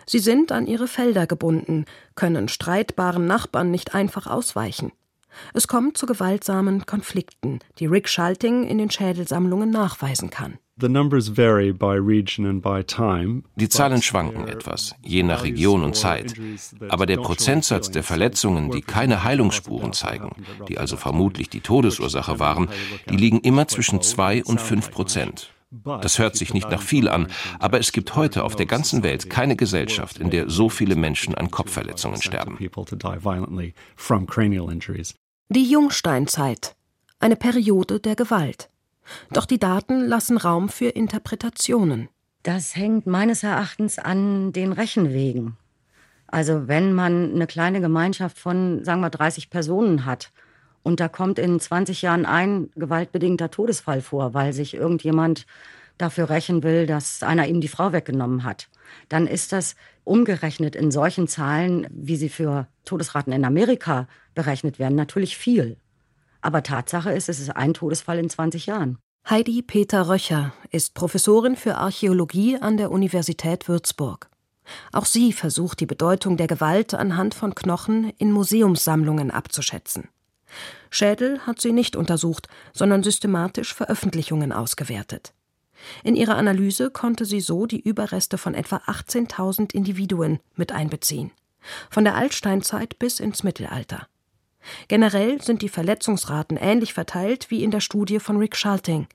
Sie 0.05 0.19
sind 0.19 0.51
an 0.51 0.67
ihre 0.67 0.87
Felder 0.87 1.27
gebunden, 1.27 1.85
können 2.15 2.47
streitbaren 2.47 3.25
Nachbarn 3.27 3.71
nicht 3.71 3.95
einfach 3.95 4.27
ausweichen. 4.27 4.91
Es 5.53 5.67
kommt 5.67 5.97
zu 5.97 6.05
gewaltsamen 6.05 6.85
Konflikten, 6.85 7.59
die 7.79 7.85
Rick 7.85 8.09
Schalting 8.09 8.63
in 8.63 8.77
den 8.77 8.91
Schädelsammlungen 8.91 9.69
nachweisen 9.69 10.29
kann. 10.29 10.57
Die 10.77 10.89
Zahlen 13.69 14.01
schwanken 14.01 14.47
etwas, 14.47 14.95
je 15.01 15.23
nach 15.23 15.43
Region 15.45 15.83
und 15.85 15.95
Zeit. 15.95 16.33
Aber 16.89 17.05
der 17.05 17.15
Prozentsatz 17.17 17.91
der 17.91 18.03
Verletzungen, 18.03 18.71
die 18.71 18.81
keine 18.81 19.23
Heilungsspuren 19.23 19.93
zeigen, 19.93 20.31
die 20.67 20.77
also 20.77 20.97
vermutlich 20.97 21.49
die 21.49 21.61
Todesursache 21.61 22.39
waren, 22.39 22.67
die 23.09 23.15
liegen 23.15 23.39
immer 23.39 23.69
zwischen 23.69 24.01
2 24.01 24.43
und 24.43 24.59
5 24.59 24.91
Prozent. 24.91 25.51
Das 26.01 26.19
hört 26.19 26.35
sich 26.35 26.53
nicht 26.53 26.69
nach 26.69 26.81
viel 26.81 27.07
an, 27.09 27.27
aber 27.59 27.79
es 27.79 27.91
gibt 27.91 28.15
heute 28.15 28.43
auf 28.43 28.55
der 28.55 28.65
ganzen 28.65 29.03
Welt 29.03 29.29
keine 29.29 29.55
Gesellschaft, 29.55 30.19
in 30.19 30.29
der 30.29 30.49
so 30.49 30.69
viele 30.69 30.95
Menschen 30.95 31.35
an 31.35 31.51
Kopfverletzungen 31.51 32.21
sterben. 32.21 32.57
Die 35.49 35.69
Jungsteinzeit, 35.69 36.75
eine 37.19 37.35
Periode 37.35 37.99
der 37.99 38.15
Gewalt. 38.15 38.71
Doch 39.31 39.45
die 39.45 39.59
Daten 39.59 40.03
lassen 40.07 40.37
Raum 40.37 40.69
für 40.69 40.87
Interpretationen. 40.87 42.09
Das 42.41 42.75
hängt 42.75 43.05
meines 43.05 43.43
Erachtens 43.43 43.99
an 43.99 44.53
den 44.53 44.71
Rechenwegen. 44.71 45.55
Also 46.25 46.67
wenn 46.67 46.93
man 46.93 47.35
eine 47.35 47.45
kleine 47.45 47.79
Gemeinschaft 47.79 48.39
von, 48.39 48.83
sagen 48.83 49.01
wir, 49.01 49.11
30 49.11 49.51
Personen 49.51 50.05
hat 50.05 50.31
und 50.81 50.99
da 50.99 51.07
kommt 51.07 51.37
in 51.37 51.59
20 51.59 52.01
Jahren 52.01 52.25
ein 52.25 52.71
gewaltbedingter 52.75 53.51
Todesfall 53.51 54.01
vor, 54.01 54.33
weil 54.33 54.51
sich 54.51 54.73
irgendjemand 54.73 55.45
dafür 55.97 56.29
rächen 56.29 56.63
will, 56.63 56.85
dass 56.85 57.23
einer 57.23 57.47
ihm 57.47 57.61
die 57.61 57.67
Frau 57.67 57.91
weggenommen 57.91 58.43
hat, 58.43 58.69
dann 59.09 59.27
ist 59.27 59.51
das 59.51 59.75
umgerechnet 60.03 60.75
in 60.75 60.91
solchen 60.91 61.27
Zahlen, 61.27 61.87
wie 61.89 62.15
sie 62.15 62.29
für 62.29 62.67
Todesraten 62.85 63.33
in 63.33 63.45
Amerika 63.45 64.07
berechnet 64.33 64.79
werden, 64.79 64.95
natürlich 64.95 65.37
viel. 65.37 65.77
Aber 66.41 66.61
Tatsache 66.61 67.11
ist, 67.11 67.29
es 67.29 67.39
ist 67.39 67.49
ein 67.49 67.73
Todesfall 67.73 68.19
in 68.19 68.29
20 68.29 68.67
Jahren. 68.67 68.99
Heidi 69.27 69.63
Peter 69.63 70.07
Röcher 70.07 70.53
ist 70.69 70.93
Professorin 70.93 71.55
für 71.55 71.75
Archäologie 71.75 72.57
an 72.59 72.77
der 72.77 72.91
Universität 72.91 73.67
Würzburg. 73.67 74.29
Auch 74.91 75.05
sie 75.05 75.33
versucht 75.33 75.79
die 75.79 75.87
Bedeutung 75.87 76.37
der 76.37 76.47
Gewalt 76.47 76.93
anhand 76.93 77.33
von 77.33 77.55
Knochen 77.55 78.11
in 78.17 78.31
Museumssammlungen 78.31 79.31
abzuschätzen. 79.31 80.09
Schädel 80.89 81.39
hat 81.39 81.59
sie 81.59 81.71
nicht 81.71 81.95
untersucht, 81.95 82.47
sondern 82.73 83.01
systematisch 83.03 83.73
Veröffentlichungen 83.73 84.51
ausgewertet. 84.51 85.33
In 86.03 86.15
ihrer 86.15 86.37
Analyse 86.37 86.89
konnte 86.89 87.25
sie 87.25 87.39
so 87.39 87.65
die 87.65 87.79
Überreste 87.79 88.37
von 88.37 88.53
etwa 88.53 88.77
18.000 88.87 89.73
Individuen 89.73 90.39
mit 90.55 90.71
einbeziehen, 90.71 91.31
von 91.89 92.03
der 92.03 92.15
Altsteinzeit 92.15 92.99
bis 92.99 93.19
ins 93.19 93.43
Mittelalter. 93.43 94.07
Generell 94.87 95.41
sind 95.41 95.61
die 95.61 95.69
Verletzungsraten 95.69 96.57
ähnlich 96.57 96.93
verteilt 96.93 97.51
wie 97.51 97.63
in 97.63 97.71
der 97.71 97.81
Studie 97.81 98.19
von 98.19 98.37
Rick 98.37 98.55
Schalting. 98.55 99.07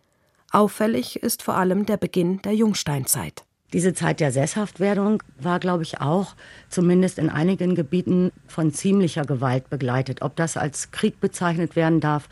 Auffällig 0.52 1.22
ist 1.22 1.42
vor 1.42 1.56
allem 1.56 1.86
der 1.86 1.96
Beginn 1.96 2.42
der 2.42 2.54
Jungsteinzeit. 2.54 3.44
Diese 3.72 3.94
Zeit 3.94 4.18
der 4.18 4.32
Sesshaftwerdung 4.32 5.22
war, 5.38 5.60
glaube 5.60 5.84
ich, 5.84 6.00
auch 6.00 6.34
zumindest 6.68 7.18
in 7.18 7.30
einigen 7.30 7.76
Gebieten 7.76 8.32
von 8.48 8.72
ziemlicher 8.72 9.24
Gewalt 9.24 9.70
begleitet. 9.70 10.22
Ob 10.22 10.34
das 10.34 10.56
als 10.56 10.90
Krieg 10.90 11.20
bezeichnet 11.20 11.76
werden 11.76 12.00
darf, 12.00 12.28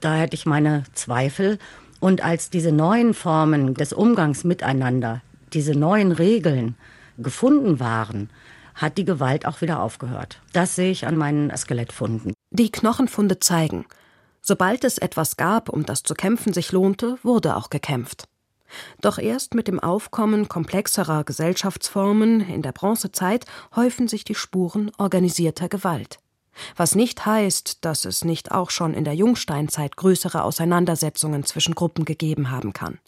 da 0.00 0.16
hätte 0.16 0.34
ich 0.34 0.46
meine 0.46 0.82
Zweifel. 0.92 1.58
Und 2.04 2.22
als 2.22 2.50
diese 2.50 2.70
neuen 2.70 3.14
Formen 3.14 3.72
des 3.72 3.94
Umgangs 3.94 4.44
miteinander, 4.44 5.22
diese 5.54 5.72
neuen 5.72 6.12
Regeln 6.12 6.76
gefunden 7.16 7.80
waren, 7.80 8.28
hat 8.74 8.98
die 8.98 9.06
Gewalt 9.06 9.46
auch 9.46 9.62
wieder 9.62 9.80
aufgehört. 9.80 10.42
Das 10.52 10.76
sehe 10.76 10.90
ich 10.90 11.06
an 11.06 11.16
meinen 11.16 11.50
Skelettfunden. 11.56 12.34
Die 12.50 12.70
Knochenfunde 12.70 13.38
zeigen, 13.38 13.86
sobald 14.42 14.84
es 14.84 14.98
etwas 14.98 15.38
gab, 15.38 15.70
um 15.70 15.86
das 15.86 16.02
zu 16.02 16.12
kämpfen 16.12 16.52
sich 16.52 16.72
lohnte, 16.72 17.16
wurde 17.22 17.56
auch 17.56 17.70
gekämpft. 17.70 18.28
Doch 19.00 19.16
erst 19.16 19.54
mit 19.54 19.66
dem 19.66 19.80
Aufkommen 19.80 20.46
komplexerer 20.46 21.24
Gesellschaftsformen 21.24 22.42
in 22.42 22.60
der 22.60 22.72
Bronzezeit 22.72 23.46
häufen 23.74 24.08
sich 24.08 24.24
die 24.24 24.34
Spuren 24.34 24.92
organisierter 24.98 25.70
Gewalt. 25.70 26.18
Was 26.76 26.94
nicht 26.94 27.26
heißt, 27.26 27.84
dass 27.84 28.04
es 28.04 28.24
nicht 28.24 28.52
auch 28.52 28.70
schon 28.70 28.94
in 28.94 29.04
der 29.04 29.14
Jungsteinzeit 29.14 29.96
größere 29.96 30.44
Auseinandersetzungen 30.44 31.44
zwischen 31.44 31.74
Gruppen 31.74 32.04
gegeben 32.04 32.50
haben 32.50 32.72
kann. 32.72 32.98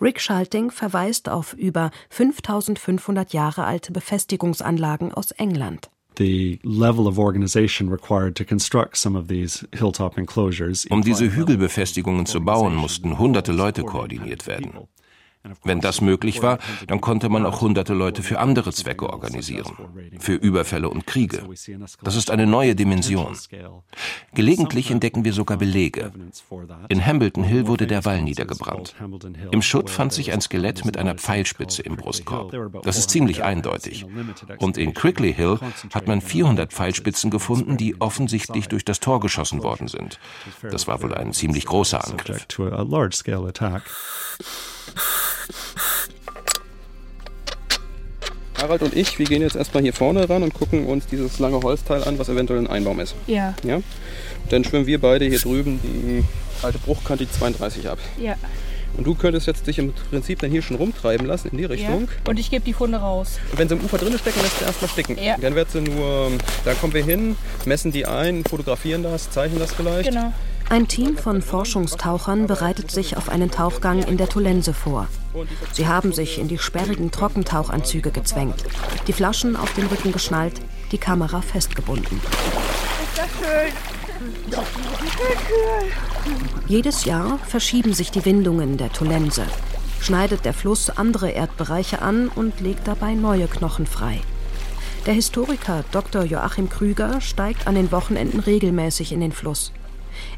Rick 0.00 0.20
Schalting 0.20 0.70
verweist 0.70 1.28
auf 1.28 1.52
über 1.52 1.90
5500 2.10 3.32
Jahre 3.32 3.64
alte 3.64 3.92
Befestigungsanlagen 3.92 5.12
aus 5.12 5.32
England. 5.32 5.90
Um 10.90 11.02
diese 11.02 11.32
Hügelbefestigungen 11.32 12.26
zu 12.26 12.40
bauen, 12.40 12.74
mussten 12.74 13.18
hunderte 13.18 13.52
Leute 13.52 13.84
koordiniert 13.84 14.46
werden. 14.48 14.88
Wenn 15.64 15.80
das 15.80 16.00
möglich 16.00 16.42
war, 16.42 16.58
dann 16.86 17.00
konnte 17.00 17.28
man 17.28 17.46
auch 17.46 17.60
hunderte 17.60 17.94
Leute 17.94 18.22
für 18.22 18.38
andere 18.38 18.72
Zwecke 18.72 19.08
organisieren, 19.10 19.72
für 20.18 20.34
Überfälle 20.34 20.88
und 20.88 21.06
Kriege. 21.06 21.42
Das 22.02 22.16
ist 22.16 22.30
eine 22.30 22.46
neue 22.46 22.74
Dimension. 22.74 23.36
Gelegentlich 24.34 24.90
entdecken 24.90 25.24
wir 25.24 25.32
sogar 25.32 25.58
Belege. 25.58 26.12
In 26.88 27.04
Hambleton 27.04 27.44
Hill 27.44 27.66
wurde 27.66 27.86
der 27.86 28.04
Wall 28.04 28.22
niedergebrannt. 28.22 28.94
Im 29.50 29.62
Schutt 29.62 29.90
fand 29.90 30.12
sich 30.12 30.32
ein 30.32 30.40
Skelett 30.40 30.84
mit 30.84 30.96
einer 30.96 31.14
Pfeilspitze 31.14 31.82
im 31.82 31.96
Brustkorb. 31.96 32.82
Das 32.82 32.98
ist 32.98 33.10
ziemlich 33.10 33.42
eindeutig. 33.42 34.06
Und 34.58 34.76
in 34.76 34.94
Crickley 34.94 35.32
Hill 35.32 35.58
hat 35.94 36.06
man 36.06 36.20
400 36.20 36.72
Pfeilspitzen 36.72 37.30
gefunden, 37.30 37.76
die 37.76 38.00
offensichtlich 38.00 38.68
durch 38.68 38.84
das 38.84 39.00
Tor 39.00 39.20
geschossen 39.20 39.62
worden 39.62 39.88
sind. 39.88 40.18
Das 40.62 40.86
war 40.86 41.02
wohl 41.02 41.14
ein 41.14 41.32
ziemlich 41.32 41.66
großer 41.66 42.06
Angriff. 42.06 42.46
Harald 48.60 48.82
und 48.82 48.96
ich, 48.96 49.18
wir 49.18 49.26
gehen 49.26 49.42
jetzt 49.42 49.56
erstmal 49.56 49.82
hier 49.82 49.92
vorne 49.92 50.28
ran 50.28 50.42
und 50.42 50.52
gucken 50.52 50.86
uns 50.86 51.06
dieses 51.06 51.38
lange 51.38 51.62
Holzteil 51.62 52.02
an, 52.04 52.18
was 52.18 52.28
eventuell 52.28 52.58
ein 52.58 52.66
Einbaum 52.66 52.98
ist. 53.00 53.14
Ja. 53.26 53.54
ja? 53.62 53.80
Dann 54.50 54.64
schwimmen 54.64 54.86
wir 54.86 55.00
beide 55.00 55.26
hier 55.26 55.38
drüben 55.38 55.80
die 55.82 56.24
alte 56.64 56.78
Bruchkante, 56.78 57.24
die 57.24 57.30
32 57.30 57.88
ab. 57.88 57.98
Ja. 58.20 58.34
Und 58.96 59.06
du 59.06 59.14
könntest 59.14 59.46
jetzt 59.46 59.66
dich 59.66 59.78
im 59.78 59.92
Prinzip 60.10 60.40
dann 60.40 60.50
hier 60.50 60.62
schon 60.62 60.76
rumtreiben 60.76 61.26
lassen 61.26 61.48
in 61.52 61.58
die 61.58 61.66
Richtung. 61.66 62.02
Ja. 62.02 62.30
Und 62.30 62.38
ich 62.40 62.50
gebe 62.50 62.64
die 62.64 62.72
Funde 62.72 62.98
raus. 62.98 63.38
Und 63.52 63.58
wenn 63.58 63.68
sie 63.68 63.76
im 63.76 63.84
Ufer 63.84 63.98
drin 63.98 64.18
stecken, 64.18 64.40
lässt 64.42 64.58
sie 64.58 64.64
erstmal 64.64 64.90
sticken. 64.90 65.16
Ja. 65.22 65.36
Dann 65.40 65.54
wird 65.54 65.70
sie 65.70 65.80
nur, 65.80 66.32
da 66.64 66.74
kommen 66.74 66.94
wir 66.94 67.04
hin, 67.04 67.36
messen 67.64 67.92
die 67.92 68.06
ein, 68.06 68.42
fotografieren 68.44 69.04
das, 69.04 69.30
zeichnen 69.30 69.60
das 69.60 69.72
vielleicht. 69.72 70.10
Genau. 70.10 70.32
Ein 70.70 70.86
Team 70.86 71.16
von 71.16 71.40
Forschungstauchern 71.40 72.46
bereitet 72.46 72.90
sich 72.90 73.16
auf 73.16 73.30
einen 73.30 73.50
Tauchgang 73.50 74.02
in 74.02 74.18
der 74.18 74.28
Tolense 74.28 74.74
vor. 74.74 75.08
Sie 75.72 75.86
haben 75.86 76.12
sich 76.12 76.38
in 76.38 76.48
die 76.48 76.58
sperrigen 76.58 77.10
Trockentauchanzüge 77.10 78.10
gezwängt, 78.10 78.64
die 79.06 79.14
Flaschen 79.14 79.56
auf 79.56 79.72
den 79.72 79.86
Rücken 79.86 80.12
geschnallt, 80.12 80.60
die 80.92 80.98
Kamera 80.98 81.40
festgebunden. 81.40 82.20
Ist 82.20 83.18
das 83.18 83.28
schön? 83.30 83.72
Jedes 86.66 87.06
Jahr 87.06 87.38
verschieben 87.46 87.94
sich 87.94 88.10
die 88.10 88.26
Windungen 88.26 88.76
der 88.76 88.92
Tolense, 88.92 89.44
schneidet 90.00 90.44
der 90.44 90.52
Fluss 90.52 90.90
andere 90.90 91.30
Erdbereiche 91.30 92.02
an 92.02 92.28
und 92.28 92.60
legt 92.60 92.86
dabei 92.86 93.14
neue 93.14 93.46
Knochen 93.46 93.86
frei. 93.86 94.20
Der 95.06 95.14
Historiker 95.14 95.84
Dr. 95.92 96.24
Joachim 96.24 96.68
Krüger 96.68 97.22
steigt 97.22 97.66
an 97.66 97.74
den 97.74 97.90
Wochenenden 97.90 98.40
regelmäßig 98.40 99.12
in 99.12 99.20
den 99.20 99.32
Fluss. 99.32 99.72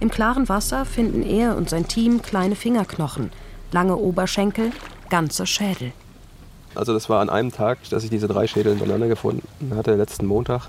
Im 0.00 0.10
klaren 0.10 0.48
Wasser 0.48 0.84
finden 0.84 1.22
er 1.22 1.56
und 1.56 1.68
sein 1.70 1.88
Team 1.88 2.22
kleine 2.22 2.56
Fingerknochen, 2.56 3.30
lange 3.72 3.96
Oberschenkel, 3.96 4.72
ganze 5.08 5.46
Schädel. 5.46 5.92
Also 6.74 6.92
das 6.92 7.08
war 7.08 7.20
an 7.20 7.30
einem 7.30 7.52
Tag, 7.52 7.78
dass 7.90 8.04
ich 8.04 8.10
diese 8.10 8.28
drei 8.28 8.46
Schädel 8.46 8.72
hintereinander 8.72 9.08
gefunden 9.08 9.74
hatte, 9.74 9.94
letzten 9.96 10.26
Montag. 10.26 10.68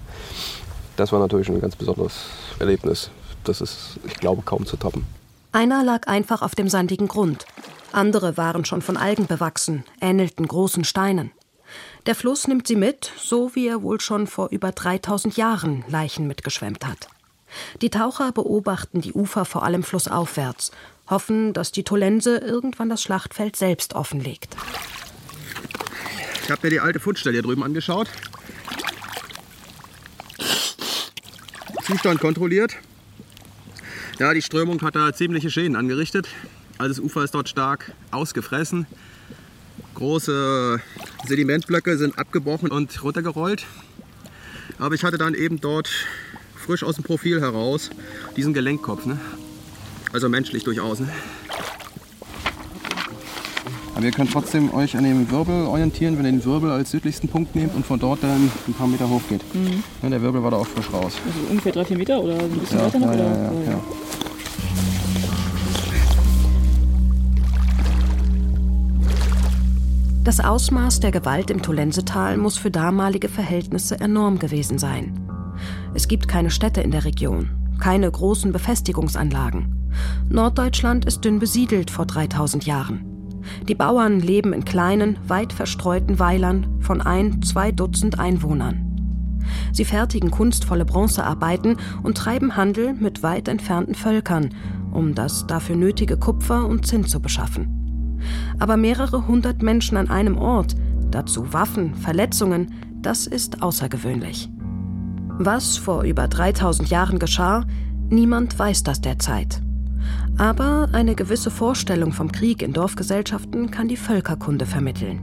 Das 0.98 1.12
war 1.12 1.20
natürlich 1.20 1.50
ein 1.50 1.62
ganz 1.62 1.76
besonderes 1.76 2.26
Erlebnis. 2.60 3.12
Das 3.44 3.62
ist, 3.62 4.00
ich 4.06 4.16
glaube, 4.16 4.42
kaum 4.42 4.66
zu 4.66 4.78
toppen. 4.78 5.06
Einer 5.52 5.84
lag 5.84 6.08
einfach 6.08 6.42
auf 6.42 6.56
dem 6.56 6.70
sandigen 6.70 7.08
Grund. 7.08 7.46
Andere 7.92 8.38
waren 8.38 8.66
schon 8.66 8.82
von 8.82 8.98
Algen 8.98 9.28
bewachsen, 9.28 9.84
ähnelten 10.00 10.48
großen 10.48 10.84
Steinen. 10.84 11.32
Der 12.06 12.16
Fluss 12.16 12.48
nimmt 12.48 12.68
sie 12.68 12.76
mit, 12.76 13.12
so 13.18 13.54
wie 13.54 13.68
er 13.68 13.84
wohl 13.84 14.00
schon 14.02 14.28
vor 14.28 14.50
über 14.50 14.72
3000 14.72 15.38
Jahren 15.38 15.84
Leichen 15.88 16.28
mitgeschwemmt 16.28 16.86
hat. 16.86 17.10
Die 17.82 17.90
Taucher 17.90 18.32
beobachten 18.32 19.02
die 19.02 19.14
Ufer 19.14 19.46
vor 19.46 19.64
allem 19.64 19.84
flussaufwärts, 19.84 20.72
hoffen, 21.10 21.54
dass 21.54 21.72
die 21.72 21.84
Tolense 21.84 22.38
irgendwann 22.38 22.90
das 22.90 23.02
Schlachtfeld 23.02 23.56
selbst 23.56 23.94
offenlegt. 23.94 24.56
Ich 26.44 26.50
habe 26.52 26.62
mir 26.64 26.70
die 26.72 26.80
alte 26.80 27.00
Fundstelle 27.00 27.36
hier 27.36 27.44
drüben 27.44 27.64
angeschaut. 27.64 28.08
Zustand 31.84 32.20
kontrolliert. 32.20 32.76
Ja, 34.20 34.34
die 34.34 34.42
Strömung 34.42 34.82
hat 34.82 34.96
da 34.96 35.14
ziemliche 35.14 35.50
Schäden 35.50 35.76
angerichtet. 35.76 36.28
Also 36.78 36.96
das 36.96 37.00
Ufer 37.04 37.24
ist 37.24 37.34
dort 37.34 37.50
stark 37.50 37.94
ausgefressen. 38.12 38.86
Große 39.96 40.82
Sedimentblöcke 41.28 41.98
sind 41.98 42.18
abgebrochen 42.18 42.70
und 42.70 43.04
runtergerollt. 43.04 43.66
Aber 44.80 44.96
ich 44.96 45.04
hatte 45.04 45.18
dann 45.18 45.34
eben 45.34 45.60
dort 45.62 45.90
frisch 46.62 46.84
aus 46.84 46.96
dem 46.96 47.04
Profil 47.04 47.42
heraus 47.42 47.90
diesen 48.38 48.54
Gelenkkopf. 48.54 49.06
Ne? 49.06 49.20
Also 50.14 50.30
menschlich 50.30 50.64
durchaus. 50.64 51.00
Ne? 51.00 51.10
Aber 53.96 54.06
ihr 54.06 54.12
könnt 54.12 54.32
trotzdem 54.32 54.74
euch 54.74 54.96
an 54.98 55.04
dem 55.04 55.30
Wirbel 55.30 55.66
orientieren, 55.66 56.18
wenn 56.18 56.26
ihr 56.26 56.32
den 56.32 56.46
Wirbel 56.46 56.72
als 56.72 56.92
südlichsten 56.92 57.28
Punkt 57.28 57.56
nehmt 57.56 57.76
und 57.76 57.86
von 57.86 58.00
dort 58.00 58.24
dann 58.24 58.52
ein 58.68 58.74
paar 58.74 58.88
Meter 58.88 59.10
hoch 59.10 59.22
geht. 59.30 59.42
Mhm. 59.54 59.84
Ja, 60.02 60.10
der 60.10 60.22
Wirbel 60.22 60.44
war 60.44 60.52
da 60.52 60.58
auch 60.58 60.68
frisch 60.68 60.92
raus. 60.92 61.14
Also 61.26 61.40
ungefähr 61.50 61.72
drei, 61.72 61.86
vier 61.86 61.98
Meter 61.98 62.22
oder 62.22 62.40
ein 62.40 62.50
bisschen 62.50 62.80
ja, 62.80 62.86
weiter 62.86 63.00
noch? 63.00 63.08
Ja, 63.08 63.14
oder? 63.14 63.24
Ja, 63.24 63.52
ja, 63.52 63.72
ja. 63.72 63.82
Das 70.24 70.40
Ausmaß 70.40 71.00
der 71.00 71.12
Gewalt 71.12 71.50
im 71.50 71.62
Tolensetal 71.64 72.38
muss 72.38 72.58
für 72.58 72.70
damalige 72.70 73.28
Verhältnisse 73.28 74.00
enorm 74.00 74.38
gewesen 74.38 74.78
sein. 74.78 75.21
Es 75.94 76.08
gibt 76.08 76.28
keine 76.28 76.50
Städte 76.50 76.82
in 76.82 76.92
der 76.92 77.04
Region, 77.04 77.50
keine 77.80 78.10
großen 78.10 78.52
Befestigungsanlagen. 78.52 79.92
Norddeutschland 80.30 81.06
ist 81.06 81.26
dünn 81.26 81.40
besiedelt 81.40 81.92
vor 81.92 82.06
3000 82.06 82.66
Jahren. 82.66 83.06
Die 83.68 83.76
Bauern 83.76 84.20
leben 84.20 84.54
in 84.54 84.64
kleinen, 84.64 85.18
weit 85.28 85.52
verstreuten 85.52 86.20
Weilern 86.20 86.68
von 86.80 87.02
ein, 87.02 87.42
zwei 87.42 87.72
Dutzend 87.72 88.20
Einwohnern. 88.20 88.88
Sie 89.74 89.84
fertigen 89.86 90.32
kunstvolle 90.32 90.86
Bronzearbeiten 90.86 91.78
und 92.04 92.18
treiben 92.18 92.56
Handel 92.56 92.94
mit 92.94 93.24
weit 93.24 93.48
entfernten 93.48 93.96
Völkern, 93.96 94.52
um 94.92 95.16
das 95.16 95.48
dafür 95.48 95.76
nötige 95.76 96.18
Kupfer 96.18 96.68
und 96.68 96.86
Zinn 96.86 97.06
zu 97.06 97.20
beschaffen. 97.20 98.20
Aber 98.60 98.78
mehrere 98.78 99.28
hundert 99.28 99.62
Menschen 99.62 99.98
an 99.98 100.10
einem 100.10 100.38
Ort, 100.38 100.76
dazu 101.10 101.52
Waffen, 101.54 101.96
Verletzungen, 101.96 102.72
das 103.02 103.26
ist 103.26 103.64
außergewöhnlich. 103.64 104.50
Was 105.44 105.76
vor 105.76 106.04
über 106.04 106.28
3000 106.28 106.92
Jahren 106.92 107.18
geschah, 107.18 107.66
niemand 108.12 108.60
weiß 108.60 108.84
das 108.84 109.02
derzeit. 109.02 109.60
Aber 110.38 110.90
eine 110.92 111.16
gewisse 111.16 111.50
Vorstellung 111.50 112.12
vom 112.12 112.32
Krieg 112.32 112.62
in 112.62 112.74
Dorfgesellschaften 112.74 113.72
kann 113.72 113.88
die 113.88 113.98
Völkerkunde 113.98 114.68
vermitteln. 114.68 115.20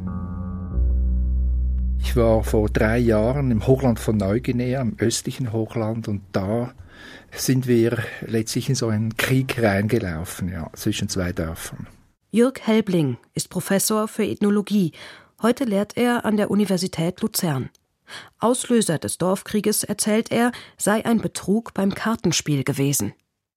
Ich 2.00 2.16
war 2.16 2.42
vor 2.42 2.68
drei 2.68 2.98
Jahren 2.98 3.52
im 3.52 3.64
Hochland 3.64 4.00
von 4.00 4.16
Neuguinea, 4.16 4.80
im 4.80 4.96
östlichen 4.98 5.52
Hochland, 5.52 6.08
und 6.08 6.22
da 6.32 6.72
sind 7.30 7.68
wir 7.68 7.98
letztlich 8.26 8.68
in 8.68 8.75
so 8.75 8.88
einen 8.88 9.16
Krieg 9.16 9.62
reingelaufen, 9.62 10.48
ja, 10.48 10.68
zwischen 10.72 11.08
zwei 11.08 11.32
Dörfern. 11.32 11.87
Jürg 12.32 12.60
Helbling 12.66 13.18
ist 13.34 13.50
Professor 13.50 14.08
für 14.08 14.25
Ethnologie. 14.25 14.90
Heute 15.40 15.62
lehrt 15.62 15.96
er 15.96 16.25
an 16.25 16.37
der 16.37 16.50
Universität 16.50 17.20
Luzern. 17.20 17.70
Auslöser 18.38 18.99
des 18.99 19.18
Dorfkrieges, 19.18 19.85
erzählt 19.85 20.31
er, 20.31 20.53
sei 20.77 21.05
ein 21.05 21.21
Betrug 21.21 21.75
beim 21.75 21.94
Kartenspiel 21.94 22.64
gewesen. 22.64 23.14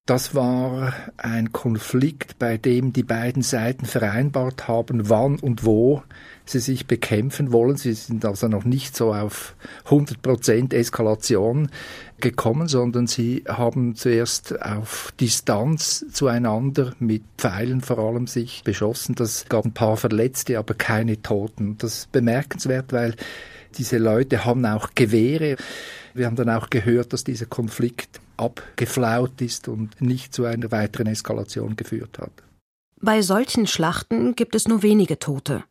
Das 0.07 0.33
war 0.33 0.93
ein 1.17 1.51
Konflikt, 1.51 2.39
bei 2.39 2.57
dem 2.57 2.91
die 2.91 3.03
beiden 3.03 3.43
Seiten 3.43 3.85
vereinbart 3.85 4.67
haben, 4.67 5.09
wann 5.09 5.37
und 5.37 5.63
wo 5.63 6.01
sie 6.43 6.59
sich 6.59 6.87
bekämpfen 6.87 7.51
wollen. 7.51 7.77
Sie 7.77 7.93
sind 7.93 8.25
also 8.25 8.47
noch 8.47 8.65
nicht 8.65 8.95
so 8.95 9.13
auf 9.13 9.55
100% 9.87 10.73
Eskalation 10.73 11.69
gekommen, 12.19 12.67
sondern 12.67 13.05
sie 13.05 13.43
haben 13.47 13.95
zuerst 13.95 14.59
auf 14.61 15.13
Distanz 15.19 16.03
zueinander 16.11 16.93
mit 16.99 17.23
Pfeilen 17.37 17.81
vor 17.81 17.99
allem 17.99 18.25
sich 18.25 18.63
beschossen. 18.63 19.13
Das 19.13 19.45
gab 19.49 19.65
ein 19.65 19.73
paar 19.73 19.97
Verletzte, 19.97 20.57
aber 20.57 20.73
keine 20.73 21.21
Toten. 21.21 21.77
Das 21.77 21.99
ist 21.99 22.11
bemerkenswert, 22.11 22.91
weil 22.91 23.15
diese 23.77 23.97
Leute 23.97 24.45
haben 24.45 24.65
auch 24.65 24.89
Gewehre. 24.95 25.57
Wir 26.13 26.25
haben 26.25 26.35
dann 26.35 26.49
auch 26.49 26.69
gehört, 26.69 27.13
dass 27.13 27.23
dieser 27.23 27.45
Konflikt 27.45 28.19
abgeflaut 28.37 29.41
ist 29.41 29.67
und 29.67 30.01
nicht 30.01 30.33
zu 30.33 30.45
einer 30.45 30.71
weiteren 30.71 31.07
Eskalation 31.07 31.75
geführt 31.75 32.19
hat. 32.19 32.31
Bei 32.99 33.21
solchen 33.21 33.67
Schlachten 33.67 34.35
gibt 34.35 34.55
es 34.55 34.67
nur 34.67 34.83
wenige 34.83 35.19
Tote. 35.19 35.63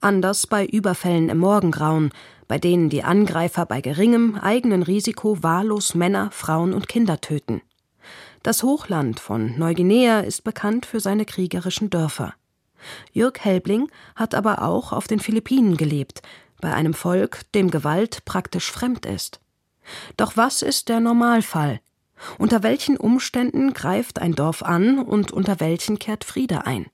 Anders 0.00 0.46
bei 0.46 0.64
Überfällen 0.64 1.28
im 1.28 1.38
Morgengrauen, 1.38 2.10
bei 2.48 2.58
denen 2.58 2.88
die 2.88 3.02
Angreifer 3.02 3.66
bei 3.66 3.80
geringem 3.80 4.36
eigenen 4.36 4.82
Risiko 4.82 5.42
wahllos 5.42 5.94
Männer, 5.94 6.30
Frauen 6.30 6.72
und 6.72 6.88
Kinder 6.88 7.20
töten. 7.20 7.60
Das 8.42 8.62
Hochland 8.62 9.20
von 9.20 9.58
Neuguinea 9.58 10.20
ist 10.20 10.44
bekannt 10.44 10.86
für 10.86 11.00
seine 11.00 11.26
kriegerischen 11.26 11.90
Dörfer. 11.90 12.34
Jürg 13.12 13.38
Helbling 13.40 13.90
hat 14.16 14.34
aber 14.34 14.62
auch 14.62 14.92
auf 14.92 15.06
den 15.06 15.20
Philippinen 15.20 15.76
gelebt, 15.76 16.22
bei 16.60 16.72
einem 16.72 16.94
Volk, 16.94 17.50
dem 17.52 17.70
Gewalt 17.70 18.24
praktisch 18.24 18.70
fremd 18.70 19.06
ist. 19.06 19.40
Doch 20.16 20.36
was 20.36 20.62
ist 20.62 20.88
der 20.88 21.00
Normalfall? 21.00 21.80
Unter 22.38 22.62
welchen 22.62 22.96
Umständen 22.96 23.72
greift 23.72 24.20
ein 24.20 24.34
Dorf 24.34 24.62
an 24.62 24.98
und 24.98 25.32
unter 25.32 25.60
welchen 25.60 25.98
kehrt 25.98 26.24
Friede 26.24 26.66
ein? 26.66 26.86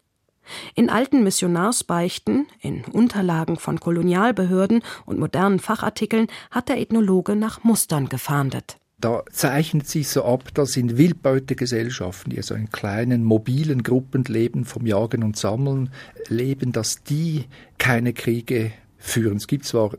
In 0.75 0.91
alten 0.91 1.25
Missionarsbeichten, 1.25 2.47
in 2.61 2.85
Unterlagen 2.85 3.57
von 3.57 3.81
Kolonialbehörden 3.81 4.83
und 5.05 5.19
modernen 5.19 5.59
Fachartikeln 5.59 6.29
hat 6.51 6.69
der 6.69 6.79
Ethnologe 6.79 7.35
nach 7.35 7.65
Mustern 7.65 8.09
gefahndet. 8.09 8.79
Da 8.99 9.25
zeichnet 9.31 9.87
sich 9.87 10.09
so 10.09 10.25
ab, 10.25 10.55
dass 10.55 10.77
in 10.77 10.97
Wildbeutegesellschaften, 10.97 12.33
die 12.33 12.41
so 12.41 12.55
in 12.55 12.71
kleinen 12.71 13.25
mobilen 13.25 13.83
Gruppen 13.83 14.25
leben, 14.25 14.65
vom 14.65 14.87
Jagen 14.87 15.23
und 15.23 15.37
Sammeln 15.37 15.91
leben, 16.29 16.73
dass 16.73 17.03
die 17.03 17.45
keine 17.77 18.15
Kriege 18.15 18.73
führen. 19.07 19.37
Es 19.37 19.47
gibt 19.47 19.65
zwar 19.65 19.93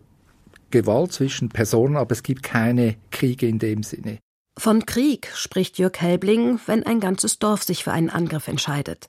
Gewalt 0.72 1.14
zwischen 1.14 1.50
Personen, 1.50 1.98
aber 1.98 2.12
es 2.12 2.24
gibt 2.24 2.44
keine 2.44 2.96
Kriege 3.12 3.48
in 3.48 3.60
dem 3.60 3.84
Sinne. 3.84 4.20
Von 4.58 4.86
Krieg 4.86 5.30
spricht 5.36 5.78
Jörg 5.78 6.00
Helbling, 6.00 6.60
wenn 6.66 6.84
ein 6.84 7.00
ganzes 7.00 7.40
Dorf 7.40 7.64
sich 7.64 7.84
für 7.84 7.92
einen 7.92 8.10
Angriff 8.10 8.48
entscheidet. 8.48 9.08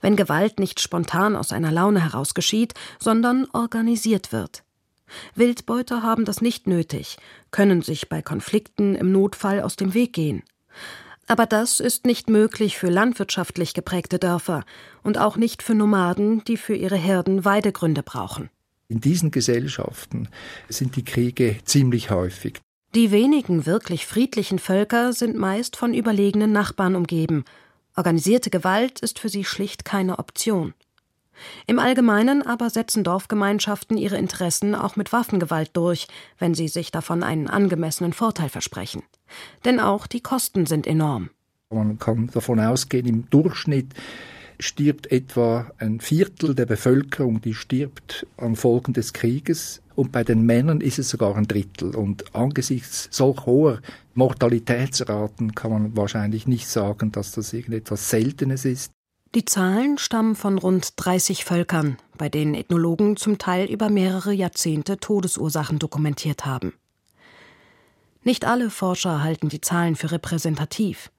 Wenn 0.00 0.16
Gewalt 0.16 0.58
nicht 0.58 0.80
spontan 0.80 1.36
aus 1.36 1.52
einer 1.52 1.70
Laune 1.70 2.02
heraus 2.02 2.34
geschieht, 2.34 2.74
sondern 2.98 3.46
organisiert 3.52 4.32
wird. 4.32 4.64
Wildbeuter 5.34 6.02
haben 6.02 6.24
das 6.24 6.42
nicht 6.42 6.66
nötig, 6.66 7.16
können 7.50 7.82
sich 7.82 8.08
bei 8.08 8.22
Konflikten 8.22 8.94
im 8.94 9.12
Notfall 9.12 9.62
aus 9.62 9.76
dem 9.76 9.94
Weg 9.94 10.12
gehen. 10.12 10.42
Aber 11.26 11.46
das 11.46 11.80
ist 11.80 12.06
nicht 12.06 12.28
möglich 12.28 12.78
für 12.78 12.88
landwirtschaftlich 12.88 13.74
geprägte 13.74 14.18
Dörfer 14.18 14.64
und 15.02 15.18
auch 15.18 15.36
nicht 15.36 15.62
für 15.62 15.74
Nomaden, 15.74 16.42
die 16.44 16.56
für 16.56 16.74
ihre 16.74 16.96
Herden 16.96 17.44
Weidegründe 17.44 18.02
brauchen. 18.02 18.50
In 18.88 19.00
diesen 19.00 19.30
Gesellschaften 19.30 20.28
sind 20.70 20.96
die 20.96 21.04
Kriege 21.04 21.56
ziemlich 21.64 22.10
häufig. 22.10 22.60
Die 22.94 23.10
wenigen 23.10 23.66
wirklich 23.66 24.06
friedlichen 24.06 24.58
Völker 24.58 25.12
sind 25.12 25.36
meist 25.36 25.76
von 25.76 25.92
überlegenen 25.92 26.52
Nachbarn 26.52 26.96
umgeben. 26.96 27.44
Organisierte 27.96 28.48
Gewalt 28.48 29.00
ist 29.00 29.18
für 29.18 29.28
sie 29.28 29.44
schlicht 29.44 29.84
keine 29.84 30.18
Option. 30.18 30.72
Im 31.66 31.78
Allgemeinen 31.78 32.42
aber 32.42 32.70
setzen 32.70 33.04
Dorfgemeinschaften 33.04 33.98
ihre 33.98 34.16
Interessen 34.16 34.74
auch 34.74 34.96
mit 34.96 35.12
Waffengewalt 35.12 35.70
durch, 35.74 36.08
wenn 36.38 36.54
sie 36.54 36.68
sich 36.68 36.90
davon 36.90 37.22
einen 37.22 37.46
angemessenen 37.46 38.14
Vorteil 38.14 38.48
versprechen. 38.48 39.02
Denn 39.66 39.80
auch 39.80 40.06
die 40.06 40.22
Kosten 40.22 40.64
sind 40.64 40.86
enorm. 40.86 41.28
Man 41.70 41.98
kann 41.98 42.28
davon 42.28 42.58
ausgehen, 42.58 43.06
im 43.06 43.28
Durchschnitt 43.28 43.92
stirbt 44.60 45.10
etwa 45.12 45.70
ein 45.78 46.00
Viertel 46.00 46.54
der 46.54 46.66
Bevölkerung, 46.66 47.40
die 47.40 47.54
stirbt 47.54 48.26
an 48.36 48.56
Folgen 48.56 48.92
des 48.92 49.12
Krieges. 49.12 49.80
Und 49.94 50.12
bei 50.12 50.24
den 50.24 50.42
Männern 50.42 50.80
ist 50.80 50.98
es 50.98 51.10
sogar 51.10 51.36
ein 51.36 51.46
Drittel. 51.46 51.94
Und 51.94 52.34
angesichts 52.34 53.08
solch 53.10 53.46
hoher 53.46 53.80
Mortalitätsraten 54.14 55.54
kann 55.54 55.70
man 55.70 55.96
wahrscheinlich 55.96 56.46
nicht 56.46 56.68
sagen, 56.68 57.12
dass 57.12 57.32
das 57.32 57.52
irgendetwas 57.52 58.10
Seltenes 58.10 58.64
ist. 58.64 58.92
Die 59.34 59.44
Zahlen 59.44 59.98
stammen 59.98 60.34
von 60.34 60.56
rund 60.58 60.94
30 60.96 61.44
Völkern, 61.44 61.98
bei 62.16 62.28
denen 62.28 62.54
Ethnologen 62.54 63.16
zum 63.16 63.38
Teil 63.38 63.70
über 63.70 63.90
mehrere 63.90 64.32
Jahrzehnte 64.32 64.98
Todesursachen 64.98 65.78
dokumentiert 65.78 66.46
haben. 66.46 66.72
Nicht 68.22 68.46
alle 68.46 68.70
Forscher 68.70 69.22
halten 69.22 69.48
die 69.48 69.60
Zahlen 69.60 69.96
für 69.96 70.10
repräsentativ. 70.10 71.10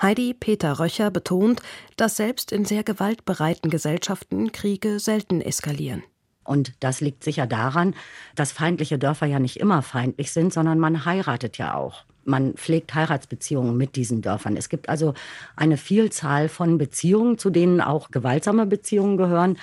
Heidi 0.00 0.34
Peter 0.34 0.78
Röcher 0.80 1.10
betont, 1.10 1.62
dass 1.96 2.16
selbst 2.16 2.52
in 2.52 2.64
sehr 2.64 2.82
gewaltbereiten 2.82 3.70
Gesellschaften 3.70 4.52
Kriege 4.52 4.98
selten 4.98 5.40
eskalieren. 5.40 6.02
Und 6.44 6.74
das 6.80 7.00
liegt 7.00 7.24
sicher 7.24 7.46
daran, 7.46 7.94
dass 8.34 8.52
feindliche 8.52 8.98
Dörfer 8.98 9.26
ja 9.26 9.38
nicht 9.38 9.58
immer 9.58 9.82
feindlich 9.82 10.32
sind, 10.32 10.52
sondern 10.52 10.78
man 10.78 11.04
heiratet 11.04 11.58
ja 11.58 11.74
auch. 11.74 12.04
Man 12.24 12.54
pflegt 12.54 12.94
Heiratsbeziehungen 12.94 13.76
mit 13.76 13.96
diesen 13.96 14.22
Dörfern. 14.22 14.56
Es 14.56 14.68
gibt 14.68 14.88
also 14.88 15.14
eine 15.56 15.76
Vielzahl 15.76 16.48
von 16.48 16.78
Beziehungen, 16.78 17.38
zu 17.38 17.50
denen 17.50 17.80
auch 17.80 18.10
gewaltsame 18.10 18.66
Beziehungen 18.66 19.16
gehören. 19.16 19.58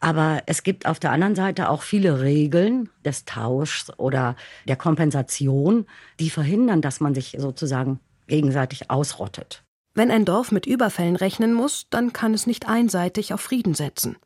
Aber 0.00 0.42
es 0.46 0.62
gibt 0.62 0.86
auf 0.86 1.00
der 1.00 1.10
anderen 1.10 1.34
Seite 1.34 1.68
auch 1.68 1.82
viele 1.82 2.20
Regeln 2.20 2.88
des 3.04 3.24
Tauschs 3.24 3.92
oder 3.98 4.36
der 4.66 4.76
Kompensation, 4.76 5.86
die 6.20 6.30
verhindern, 6.30 6.82
dass 6.82 7.00
man 7.00 7.14
sich 7.14 7.36
sozusagen 7.38 7.98
gegenseitig 8.28 8.90
ausrottet. 8.90 9.64
Wenn 9.94 10.10
ein 10.10 10.24
Dorf 10.24 10.52
mit 10.52 10.66
Überfällen 10.66 11.16
rechnen 11.16 11.52
muss, 11.52 11.88
dann 11.90 12.12
kann 12.12 12.32
es 12.32 12.46
nicht 12.46 12.68
einseitig 12.68 13.34
auf 13.34 13.40
Frieden 13.40 13.74
setzen. 13.74 14.16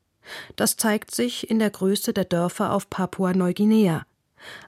Das 0.56 0.76
zeigt 0.76 1.14
sich 1.14 1.48
in 1.50 1.58
der 1.58 1.70
Größe 1.70 2.12
der 2.12 2.24
Dörfer 2.24 2.72
auf 2.72 2.90
Papua-Neuguinea. 2.90 4.04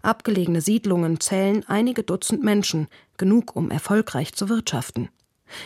Abgelegene 0.03 0.61
Siedlungen 0.61 1.21
zählen 1.21 1.65
einige 1.69 2.05
Dutzend 2.05 2.43
Menschen, 2.43 2.89
genug 3.17 3.55
um 3.55 3.71
erfolgreich 3.71 4.33
zu 4.35 4.49
wirtschaften. 4.49 5.11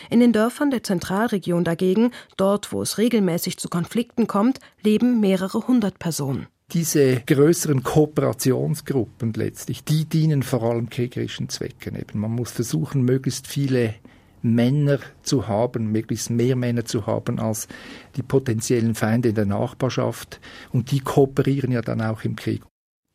In 0.09 0.19
den 0.19 0.33
Dörfern 0.33 0.71
der 0.71 0.83
Zentralregion 0.83 1.63
dagegen, 1.63 2.11
dort 2.37 2.71
wo 2.71 2.81
es 2.81 2.97
regelmäßig 2.97 3.57
zu 3.57 3.69
Konflikten 3.69 4.27
kommt, 4.27 4.59
leben 4.81 5.19
mehrere 5.19 5.67
hundert 5.67 5.99
Personen. 5.99 6.47
Diese 6.71 7.21
größeren 7.21 7.81
Kooperationsgruppen 7.81 9.33
letztlich, 9.33 9.83
die 9.83 10.05
dienen 10.05 10.43
vor 10.43 10.61
allem 10.61 10.89
kriegerischen 10.89 11.49
Zwecken. 11.49 11.95
Eben. 11.95 12.19
Man 12.19 12.31
muss 12.31 12.51
versuchen, 12.51 13.01
möglichst 13.01 13.47
viele 13.47 13.95
Männer 14.43 14.99
zu 15.23 15.47
haben, 15.47 15.91
möglichst 15.91 16.29
mehr 16.29 16.55
Männer 16.55 16.85
zu 16.85 17.07
haben 17.07 17.39
als 17.39 17.67
die 18.15 18.21
potenziellen 18.21 18.93
Feinde 18.93 19.29
in 19.29 19.35
der 19.35 19.47
Nachbarschaft. 19.47 20.39
Und 20.71 20.91
die 20.91 20.99
kooperieren 20.99 21.71
ja 21.71 21.81
dann 21.81 22.01
auch 22.01 22.23
im 22.23 22.35
Krieg. 22.35 22.61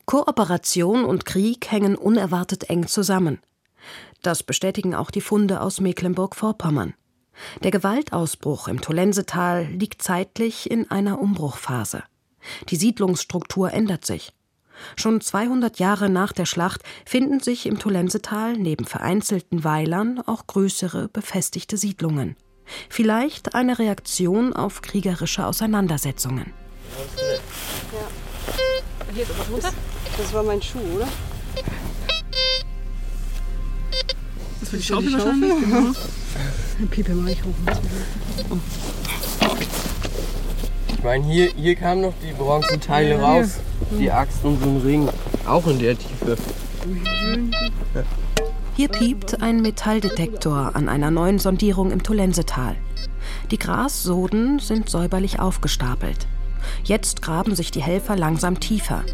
Kooperation 0.04 1.04
und 1.04 1.24
Krieg 1.24 1.70
hängen 1.70 1.94
unerwartet 1.96 2.68
eng 2.68 2.88
zusammen. 2.88 3.38
Das 4.22 4.42
bestätigen 4.42 4.94
auch 4.94 5.10
die 5.10 5.20
Funde 5.20 5.60
aus 5.60 5.80
Mecklenburg-Vorpommern. 5.80 6.94
Der 7.62 7.70
Gewaltausbruch 7.70 8.68
im 8.68 8.80
Tolensetal 8.80 9.66
liegt 9.66 10.02
zeitlich 10.02 10.70
in 10.70 10.90
einer 10.90 11.20
Umbruchphase. 11.20 12.02
Die 12.68 12.76
Siedlungsstruktur 12.76 13.72
ändert 13.72 14.04
sich. 14.04 14.32
Schon 14.96 15.20
200 15.20 15.78
Jahre 15.78 16.08
nach 16.10 16.32
der 16.32 16.46
Schlacht 16.46 16.82
finden 17.06 17.40
sich 17.40 17.66
im 17.66 17.78
Tolensetal 17.78 18.54
neben 18.54 18.84
vereinzelten 18.84 19.64
Weilern 19.64 20.20
auch 20.26 20.46
größere 20.46 21.08
befestigte 21.08 21.76
Siedlungen. 21.76 22.36
Vielleicht 22.88 23.54
eine 23.54 23.78
Reaktion 23.78 24.52
auf 24.52 24.82
kriegerische 24.82 25.46
Auseinandersetzungen. 25.46 26.52
Ja. 27.92 28.08
Hier 29.12 29.22
ist 29.22 29.38
was 29.38 29.50
runter. 29.50 29.72
Das 30.16 30.32
war 30.32 30.42
mein 30.42 30.60
Schuh, 30.62 30.78
oder? 30.96 31.08
Das 34.60 34.68
für 34.70 34.76
die 34.76 34.82
Schaufel 34.82 35.12
wahrscheinlich? 35.12 35.52
Genau. 35.60 35.92
Piepe 36.90 37.14
mal 37.14 37.30
ich 37.30 37.42
hoch. 37.44 37.54
Oh. 38.50 38.58
Ich 41.04 41.06
meine, 41.06 41.24
hier, 41.26 41.50
hier 41.54 41.74
kamen 41.74 42.00
noch 42.00 42.14
die 42.26 42.32
Bronzenteile 42.32 43.16
ja, 43.16 43.22
raus. 43.22 43.60
Die 44.00 44.10
Axt 44.10 44.42
und 44.42 44.58
so 44.58 44.70
ein 44.70 44.78
Ring. 44.78 45.06
Auch 45.46 45.66
in 45.66 45.78
der 45.78 45.98
Tiefe. 45.98 46.34
Hier 48.74 48.88
piept 48.88 49.42
ein 49.42 49.60
Metalldetektor 49.60 50.74
an 50.74 50.88
einer 50.88 51.10
neuen 51.10 51.38
Sondierung 51.38 51.90
im 51.90 52.02
Tolensetal. 52.02 52.76
Die 53.50 53.58
Grassoden 53.58 54.60
sind 54.60 54.88
säuberlich 54.88 55.40
aufgestapelt. 55.40 56.26
Jetzt 56.84 57.20
graben 57.20 57.54
sich 57.54 57.70
die 57.70 57.82
Helfer 57.82 58.16
langsam 58.16 58.58
tiefer. 58.58 59.04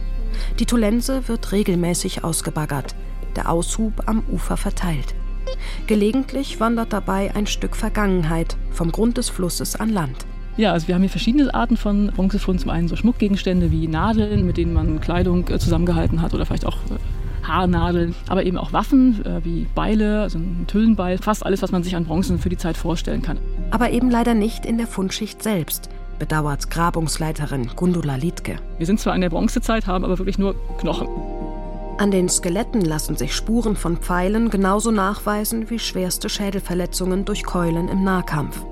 Die 0.60 0.66
Tolense 0.66 1.26
wird 1.26 1.50
regelmäßig 1.50 2.22
ausgebaggert, 2.22 2.94
der 3.34 3.50
Aushub 3.50 4.04
am 4.06 4.22
Ufer 4.30 4.56
verteilt. 4.56 5.16
Gelegentlich 5.88 6.60
wandert 6.60 6.92
dabei 6.92 7.34
ein 7.34 7.48
Stück 7.48 7.74
Vergangenheit 7.74 8.56
vom 8.70 8.92
Grund 8.92 9.18
des 9.18 9.28
Flusses 9.28 9.74
an 9.74 9.88
Land. 9.88 10.24
Ja, 10.56 10.72
also 10.72 10.88
wir 10.88 10.94
haben 10.94 11.02
hier 11.02 11.10
verschiedene 11.10 11.52
Arten 11.54 11.76
von 11.76 12.08
Bronzefunden. 12.08 12.60
Zum 12.60 12.70
einen 12.70 12.88
so 12.88 12.96
Schmuckgegenstände 12.96 13.70
wie 13.70 13.88
Nadeln, 13.88 14.46
mit 14.46 14.56
denen 14.56 14.72
man 14.72 15.00
Kleidung 15.00 15.48
äh, 15.48 15.58
zusammengehalten 15.58 16.22
hat 16.22 16.34
oder 16.34 16.44
vielleicht 16.46 16.66
auch 16.66 16.76
äh, 16.76 17.46
Haarnadeln, 17.46 18.14
aber 18.28 18.44
eben 18.44 18.58
auch 18.58 18.72
Waffen 18.72 19.24
äh, 19.24 19.44
wie 19.44 19.66
Beile, 19.74 20.22
also 20.22 20.38
ein 20.38 20.66
Tüllenbeil, 20.66 21.18
fast 21.18 21.44
alles, 21.44 21.62
was 21.62 21.72
man 21.72 21.82
sich 21.82 21.96
an 21.96 22.04
Bronzen 22.04 22.38
für 22.38 22.48
die 22.48 22.56
Zeit 22.56 22.76
vorstellen 22.76 23.22
kann. 23.22 23.38
Aber 23.70 23.90
eben 23.90 24.10
leider 24.10 24.34
nicht 24.34 24.66
in 24.66 24.78
der 24.78 24.86
Fundschicht 24.86 25.42
selbst 25.42 25.88
bedauert 26.18 26.70
Grabungsleiterin 26.70 27.70
Gundula 27.74 28.16
Liedke. 28.16 28.56
Wir 28.76 28.86
sind 28.86 29.00
zwar 29.00 29.14
in 29.14 29.22
der 29.22 29.30
Bronzezeit, 29.30 29.86
haben 29.86 30.04
aber 30.04 30.18
wirklich 30.18 30.38
nur 30.38 30.54
Knochen. 30.78 31.08
An 31.98 32.10
den 32.10 32.28
Skeletten 32.28 32.82
lassen 32.82 33.16
sich 33.16 33.34
Spuren 33.34 33.74
von 33.74 33.96
Pfeilen 33.96 34.50
genauso 34.50 34.90
nachweisen 34.90 35.70
wie 35.70 35.78
schwerste 35.78 36.28
Schädelverletzungen 36.28 37.24
durch 37.24 37.42
Keulen 37.42 37.88
im 37.88 38.04
Nahkampf. 38.04 38.64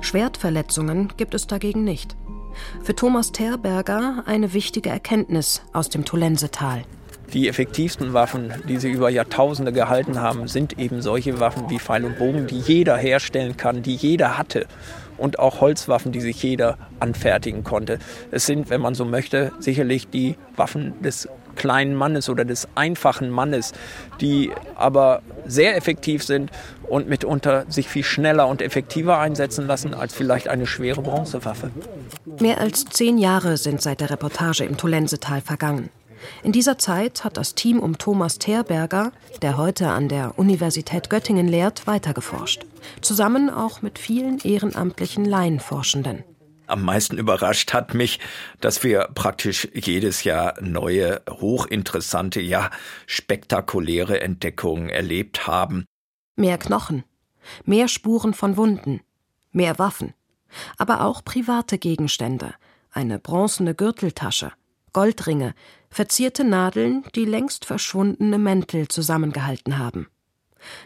Schwertverletzungen 0.00 1.12
gibt 1.16 1.34
es 1.34 1.46
dagegen 1.46 1.84
nicht. 1.84 2.16
Für 2.82 2.94
Thomas 2.94 3.32
Terberger 3.32 4.24
eine 4.26 4.52
wichtige 4.52 4.90
Erkenntnis 4.90 5.62
aus 5.72 5.88
dem 5.88 6.04
Tolensetal. 6.04 6.84
Die 7.32 7.48
effektivsten 7.48 8.12
Waffen, 8.12 8.52
die 8.68 8.76
sie 8.76 8.90
über 8.90 9.10
Jahrtausende 9.10 9.72
gehalten 9.72 10.20
haben, 10.20 10.46
sind 10.46 10.78
eben 10.78 11.02
solche 11.02 11.40
Waffen 11.40 11.68
wie 11.68 11.80
Pfeil 11.80 12.04
und 12.04 12.18
Bogen, 12.18 12.46
die 12.46 12.60
jeder 12.60 12.96
herstellen 12.96 13.56
kann, 13.56 13.82
die 13.82 13.96
jeder 13.96 14.38
hatte 14.38 14.66
und 15.18 15.38
auch 15.38 15.60
Holzwaffen, 15.60 16.12
die 16.12 16.20
sich 16.20 16.40
jeder 16.42 16.78
anfertigen 17.00 17.64
konnte. 17.64 17.98
Es 18.30 18.46
sind, 18.46 18.70
wenn 18.70 18.80
man 18.80 18.94
so 18.94 19.04
möchte, 19.04 19.52
sicherlich 19.58 20.08
die 20.08 20.36
Waffen 20.54 21.00
des 21.02 21.28
kleinen 21.56 21.94
Mannes 21.94 22.28
oder 22.28 22.44
des 22.44 22.68
einfachen 22.74 23.30
Mannes, 23.30 23.72
die 24.20 24.52
aber 24.76 25.22
sehr 25.46 25.76
effektiv 25.76 26.22
sind 26.22 26.50
und 26.88 27.08
mitunter 27.08 27.64
sich 27.68 27.88
viel 27.88 28.04
schneller 28.04 28.46
und 28.46 28.62
effektiver 28.62 29.18
einsetzen 29.18 29.66
lassen 29.66 29.94
als 29.94 30.14
vielleicht 30.14 30.48
eine 30.48 30.66
schwere 30.66 31.02
Bronzewaffe. 31.02 31.70
Mehr 32.40 32.60
als 32.60 32.84
zehn 32.84 33.18
Jahre 33.18 33.56
sind 33.56 33.82
seit 33.82 34.00
der 34.00 34.10
Reportage 34.10 34.64
im 34.64 34.76
Tolensetal 34.76 35.40
vergangen. 35.40 35.90
In 36.42 36.52
dieser 36.52 36.78
Zeit 36.78 37.24
hat 37.24 37.36
das 37.36 37.54
Team 37.54 37.78
um 37.78 37.98
Thomas 37.98 38.38
Terberger, 38.38 39.12
der 39.42 39.56
heute 39.56 39.88
an 39.88 40.08
der 40.08 40.38
Universität 40.38 41.10
Göttingen 41.10 41.48
lehrt, 41.48 41.86
weitergeforscht. 41.86 42.64
Zusammen 43.00 43.50
auch 43.50 43.82
mit 43.82 43.98
vielen 43.98 44.38
ehrenamtlichen 44.38 45.24
Laienforschenden. 45.24 46.24
Am 46.66 46.82
meisten 46.82 47.18
überrascht 47.18 47.72
hat 47.72 47.94
mich, 47.94 48.18
dass 48.60 48.82
wir 48.82 49.08
praktisch 49.14 49.68
jedes 49.72 50.24
Jahr 50.24 50.60
neue, 50.60 51.22
hochinteressante, 51.28 52.40
ja 52.40 52.70
spektakuläre 53.06 54.20
Entdeckungen 54.20 54.88
erlebt 54.88 55.46
haben. 55.46 55.86
Mehr 56.34 56.58
Knochen, 56.58 57.04
mehr 57.64 57.88
Spuren 57.88 58.34
von 58.34 58.56
Wunden, 58.56 59.00
mehr 59.52 59.78
Waffen, 59.78 60.12
aber 60.76 61.02
auch 61.02 61.24
private 61.24 61.78
Gegenstände, 61.78 62.54
eine 62.90 63.18
bronzene 63.18 63.74
Gürteltasche, 63.74 64.52
Goldringe, 64.92 65.54
verzierte 65.90 66.42
Nadeln, 66.42 67.04
die 67.14 67.24
längst 67.24 67.64
verschwundene 67.64 68.38
Mäntel 68.38 68.88
zusammengehalten 68.88 69.78
haben. 69.78 70.08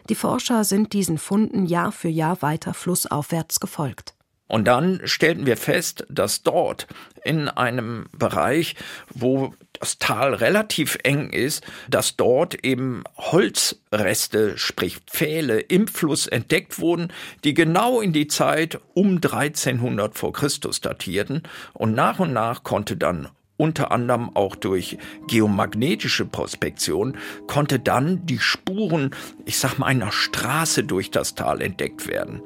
Die 0.09 0.15
Forscher 0.15 0.65
sind 0.65 0.93
diesen 0.93 1.17
Funden 1.17 1.65
Jahr 1.67 1.93
für 1.93 2.09
Jahr 2.09 2.43
weiter 2.43 2.75
flussaufwärts 2.75 3.61
gefolgt. 3.61 4.15
Und 4.51 4.65
dann 4.65 5.01
stellten 5.05 5.47
wir 5.47 5.57
fest, 5.57 6.05
dass 6.09 6.43
dort 6.43 6.89
in 7.25 7.49
einem 7.49 8.07
Bereich, 8.13 8.75
wo 9.09 9.55
das 9.79 9.99
Tal 9.99 10.35
relativ 10.35 10.99
eng 11.05 11.31
ist, 11.31 11.65
dass 11.89 12.17
dort 12.17 12.65
eben 12.65 13.05
Holzreste, 13.17 14.59
sprich 14.59 14.99
Pfähle 15.07 15.61
im 15.61 15.87
Fluss 15.87 16.27
entdeckt 16.27 16.81
wurden, 16.81 17.13
die 17.45 17.55
genau 17.55 18.01
in 18.01 18.13
die 18.13 18.27
Zeit 18.27 18.81
um 18.93 19.17
1300 19.17 20.19
vor 20.19 20.33
Christus 20.33 20.81
datierten. 20.81 21.45
Und 21.73 21.95
nach 21.95 22.19
und 22.19 22.33
nach 22.33 22.65
konnte 22.65 22.97
dann 22.97 23.29
unter 23.57 23.93
anderem 23.93 24.35
auch 24.35 24.57
durch 24.57 24.99
geomagnetische 25.29 26.25
Prospektion, 26.25 27.17
konnte 27.47 27.79
dann 27.79 28.27
die 28.27 28.41
Spuren, 28.41 29.15
ich 29.45 29.59
sag 29.59 29.79
mal, 29.79 29.87
einer 29.87 30.11
Straße 30.11 30.83
durch 30.83 31.13
das 31.13 31.37
Tal 31.37 31.61
entdeckt 31.61 32.09
werden. 32.09 32.43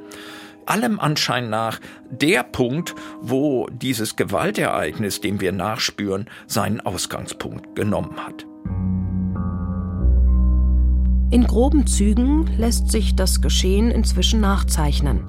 Allem 0.67 1.01
Anschein 1.01 1.51
nach 1.51 1.81
der 2.11 2.43
Punkt, 2.43 2.95
wo 3.21 3.67
dieses 3.71 4.17
Gewaltereignis, 4.17 5.21
dem 5.21 5.41
wir 5.41 5.53
nachspüren, 5.53 6.27
seinen 6.47 6.81
Ausgangspunkt 6.81 7.77
genommen 7.77 8.17
hat. 8.25 8.47
In 11.31 11.47
groben 11.47 11.87
Zügen 11.87 12.49
lässt 12.59 12.91
sich 12.91 13.17
das 13.17 13.41
Geschehen 13.41 13.91
inzwischen 13.91 14.41
nachzeichnen. 14.41 15.25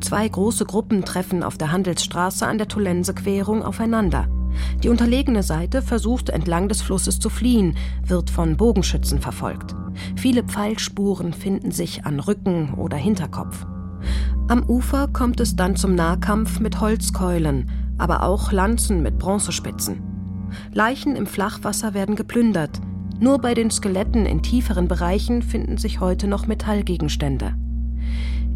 Zwei 0.00 0.26
große 0.26 0.64
Gruppen 0.64 1.04
treffen 1.04 1.42
auf 1.42 1.58
der 1.58 1.72
Handelsstraße 1.72 2.46
an 2.46 2.58
der 2.58 2.68
Tolense-Querung 2.68 3.62
aufeinander. 3.62 4.28
Die 4.82 4.88
unterlegene 4.88 5.42
Seite 5.42 5.82
versucht 5.82 6.30
entlang 6.30 6.68
des 6.68 6.80
Flusses 6.80 7.18
zu 7.18 7.28
fliehen, 7.28 7.76
wird 8.02 8.30
von 8.30 8.56
Bogenschützen 8.56 9.20
verfolgt. 9.20 9.74
Viele 10.16 10.44
Pfeilspuren 10.44 11.34
finden 11.34 11.70
sich 11.70 12.06
an 12.06 12.20
Rücken 12.20 12.74
oder 12.74 12.96
Hinterkopf. 12.96 13.66
Am 14.48 14.62
Ufer 14.68 15.08
kommt 15.08 15.40
es 15.40 15.56
dann 15.56 15.76
zum 15.76 15.94
Nahkampf 15.94 16.60
mit 16.60 16.80
Holzkeulen, 16.80 17.70
aber 17.98 18.22
auch 18.22 18.52
Lanzen 18.52 19.02
mit 19.02 19.18
Bronzespitzen. 19.18 20.02
Leichen 20.72 21.16
im 21.16 21.26
Flachwasser 21.26 21.94
werden 21.94 22.14
geplündert. 22.14 22.80
Nur 23.18 23.38
bei 23.38 23.54
den 23.54 23.70
Skeletten 23.70 24.26
in 24.26 24.42
tieferen 24.42 24.88
Bereichen 24.88 25.42
finden 25.42 25.78
sich 25.78 26.00
heute 26.00 26.28
noch 26.28 26.46
Metallgegenstände. 26.46 27.54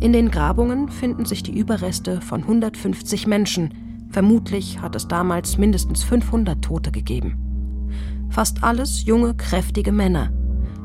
In 0.00 0.12
den 0.12 0.30
Grabungen 0.30 0.88
finden 0.88 1.24
sich 1.24 1.42
die 1.42 1.58
Überreste 1.58 2.20
von 2.20 2.42
150 2.42 3.26
Menschen, 3.26 3.74
Vermutlich 4.10 4.80
hat 4.80 4.96
es 4.96 5.06
damals 5.06 5.56
mindestens 5.56 6.02
500 6.02 6.60
Tote 6.62 6.90
gegeben. 6.90 7.88
Fast 8.28 8.64
alles 8.64 9.04
junge, 9.04 9.34
kräftige 9.34 9.92
Männer. 9.92 10.32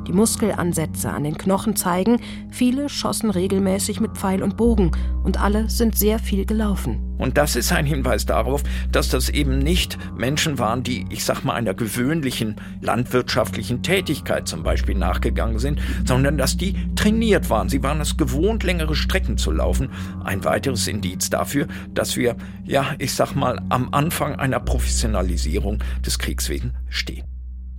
Die 0.07 0.13
Muskelansätze 0.13 1.09
an 1.09 1.23
den 1.23 1.37
Knochen 1.37 1.75
zeigen, 1.75 2.19
viele 2.51 2.89
schossen 2.89 3.31
regelmäßig 3.31 3.99
mit 3.99 4.17
Pfeil 4.17 4.43
und 4.43 4.55
Bogen 4.55 4.91
und 5.23 5.41
alle 5.41 5.69
sind 5.69 5.97
sehr 5.97 6.19
viel 6.19 6.45
gelaufen. 6.45 7.01
Und 7.17 7.37
das 7.37 7.55
ist 7.55 7.71
ein 7.71 7.85
Hinweis 7.85 8.25
darauf, 8.25 8.61
dass 8.91 9.09
das 9.09 9.29
eben 9.29 9.57
nicht 9.57 9.97
Menschen 10.15 10.59
waren, 10.59 10.83
die, 10.83 11.05
ich 11.09 11.23
sag 11.23 11.43
mal, 11.43 11.53
einer 11.53 11.73
gewöhnlichen 11.73 12.57
landwirtschaftlichen 12.81 13.81
Tätigkeit 13.83 14.47
zum 14.47 14.63
Beispiel 14.63 14.95
nachgegangen 14.95 15.59
sind, 15.59 15.79
sondern 16.05 16.37
dass 16.37 16.57
die 16.57 16.75
trainiert 16.95 17.49
waren. 17.49 17.69
Sie 17.69 17.81
waren 17.83 18.01
es 18.01 18.17
gewohnt, 18.17 18.63
längere 18.63 18.95
Strecken 18.95 19.37
zu 19.37 19.51
laufen. 19.51 19.89
Ein 20.23 20.43
weiteres 20.43 20.87
Indiz 20.87 21.29
dafür, 21.29 21.67
dass 21.93 22.17
wir, 22.17 22.35
ja, 22.63 22.95
ich 22.99 23.13
sag 23.13 23.33
mal, 23.33 23.61
am 23.69 23.93
Anfang 23.93 24.35
einer 24.35 24.59
Professionalisierung 24.59 25.79
des 26.05 26.19
Kriegswegen 26.19 26.73
stehen. 26.89 27.34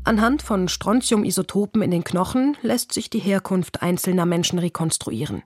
Anhand 0.06 0.40
von 0.40 0.68
Strontiumisotopen 0.68 1.82
in 1.82 1.90
den 1.90 2.04
Knochen 2.04 2.56
lässt 2.62 2.92
sich 2.92 3.10
die 3.10 3.18
Herkunft 3.18 3.82
einzelner 3.82 4.24
Menschen 4.24 4.60
rekonstruieren. 4.60 5.42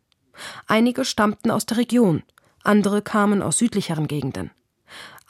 Einige 0.67 1.07
stammten 1.07 1.51
aus 1.51 1.65
der 1.65 1.79
Region, 1.79 2.25
andere 2.63 3.01
kamen 3.01 3.41
aus 3.41 3.57
südlicheren 3.57 4.07
Gegenden. 4.07 4.51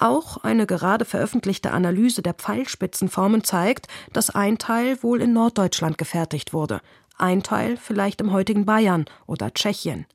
Auch 0.00 0.38
eine 0.38 0.66
gerade 0.66 1.04
veröffentlichte 1.04 1.70
Analyse 1.70 2.22
der 2.22 2.34
Pfeilspitzenformen 2.34 3.44
zeigt, 3.44 3.86
dass 4.12 4.30
ein 4.30 4.58
Teil 4.58 5.00
wohl 5.00 5.22
in 5.22 5.32
Norddeutschland 5.32 5.96
gefertigt 5.96 6.52
wurde, 6.52 6.80
ein 7.16 7.44
Teil 7.44 7.76
vielleicht 7.76 8.20
im 8.20 8.32
heutigen 8.32 8.66
Bayern 8.66 9.04
oder 9.28 9.54
Tschechien. 9.54 10.06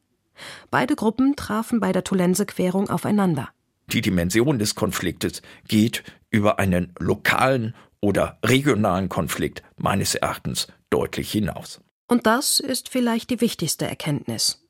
Beide 0.72 0.98
Gruppen 0.98 1.38
trafen 1.38 1.80
bei 1.80 1.94
der 1.94 2.04
Tolense-Querung 2.04 2.90
aufeinander. 2.90 3.48
Die 3.94 4.02
Dimension 4.02 4.60
des 4.60 4.76
Konfliktes 4.76 5.42
geht 5.70 6.04
über 6.32 6.60
einen 6.60 6.92
lokalen 7.00 7.76
oder 8.06 8.38
regionalen 8.46 9.10
Konflikt 9.10 9.64
meines 9.78 10.14
Erachtens 10.14 10.68
deutlich 10.92 11.32
hinaus. 11.32 11.82
Und 12.08 12.28
das 12.28 12.60
ist 12.60 12.90
vielleicht 12.90 13.32
die 13.32 13.42
wichtigste 13.42 13.88
Erkenntnis. 13.88 14.64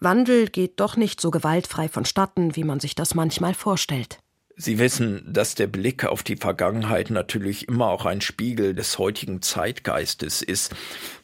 Wandel 0.00 0.48
geht 0.48 0.80
doch 0.80 0.96
nicht 0.96 1.20
so 1.20 1.30
gewaltfrei 1.30 1.90
vonstatten, 1.90 2.56
wie 2.56 2.64
man 2.64 2.80
sich 2.80 2.94
das 2.94 3.14
manchmal 3.14 3.52
vorstellt. 3.52 4.20
Sie 4.60 4.80
wissen, 4.80 5.22
dass 5.24 5.54
der 5.54 5.68
Blick 5.68 6.04
auf 6.04 6.24
die 6.24 6.34
Vergangenheit 6.34 7.10
natürlich 7.10 7.68
immer 7.68 7.86
auch 7.86 8.06
ein 8.06 8.20
Spiegel 8.20 8.74
des 8.74 8.98
heutigen 8.98 9.40
Zeitgeistes 9.40 10.42
ist. 10.42 10.74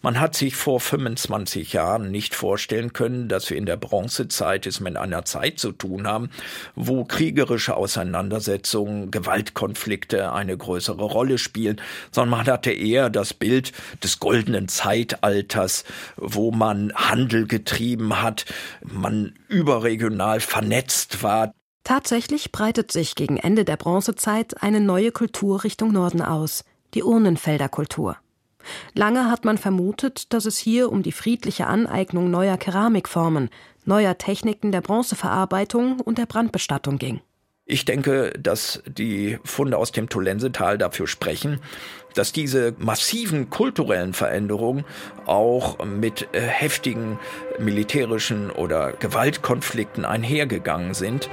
Man 0.02 0.20
hat 0.20 0.36
sich 0.36 0.54
vor 0.54 0.78
25 0.78 1.72
Jahren 1.72 2.12
nicht 2.12 2.36
vorstellen 2.36 2.92
können, 2.92 3.28
dass 3.28 3.50
wir 3.50 3.56
in 3.56 3.66
der 3.66 3.76
Bronzezeit 3.76 4.68
es 4.68 4.78
mit 4.78 4.96
einer 4.96 5.24
Zeit 5.24 5.58
zu 5.58 5.72
tun 5.72 6.06
haben, 6.06 6.30
wo 6.76 7.04
kriegerische 7.04 7.76
Auseinandersetzungen, 7.76 9.10
Gewaltkonflikte 9.10 10.32
eine 10.32 10.56
größere 10.56 11.02
Rolle 11.02 11.38
spielen, 11.38 11.80
sondern 12.12 12.38
man 12.38 12.46
hatte 12.46 12.70
eher 12.70 13.10
das 13.10 13.34
Bild 13.34 13.72
des 14.04 14.20
goldenen 14.20 14.68
Zeitalters, 14.68 15.82
wo 16.16 16.52
man 16.52 16.92
Handel 16.94 17.48
getrieben 17.48 18.22
hat, 18.22 18.44
man 18.80 19.34
überregional 19.48 20.38
vernetzt 20.38 21.24
war. 21.24 21.52
Tatsächlich 21.84 22.50
breitet 22.50 22.90
sich 22.90 23.14
gegen 23.14 23.36
Ende 23.36 23.66
der 23.66 23.76
Bronzezeit 23.76 24.62
eine 24.62 24.80
neue 24.80 25.12
Kultur 25.12 25.64
Richtung 25.64 25.92
Norden 25.92 26.22
aus, 26.22 26.64
die 26.94 27.02
Urnenfelderkultur. 27.02 28.16
Lange 28.94 29.30
hat 29.30 29.44
man 29.44 29.58
vermutet, 29.58 30.32
dass 30.32 30.46
es 30.46 30.56
hier 30.56 30.90
um 30.90 31.02
die 31.02 31.12
friedliche 31.12 31.66
Aneignung 31.66 32.30
neuer 32.30 32.56
Keramikformen, 32.56 33.50
neuer 33.84 34.16
Techniken 34.16 34.72
der 34.72 34.80
Bronzeverarbeitung 34.80 36.00
und 36.00 36.16
der 36.16 36.24
Brandbestattung 36.24 36.96
ging. 36.96 37.20
Ich 37.66 37.86
denke, 37.86 38.32
dass 38.38 38.82
die 38.86 39.38
Funde 39.42 39.78
aus 39.78 39.90
dem 39.90 40.10
Tolensetal 40.10 40.76
dafür 40.76 41.06
sprechen, 41.06 41.60
dass 42.14 42.32
diese 42.32 42.74
massiven 42.78 43.48
kulturellen 43.48 44.12
Veränderungen 44.12 44.84
auch 45.24 45.82
mit 45.84 46.28
äh, 46.32 46.40
heftigen 46.40 47.18
militärischen 47.58 48.50
oder 48.50 48.92
Gewaltkonflikten 48.92 50.04
einhergegangen 50.04 50.92
sind. 50.92 51.30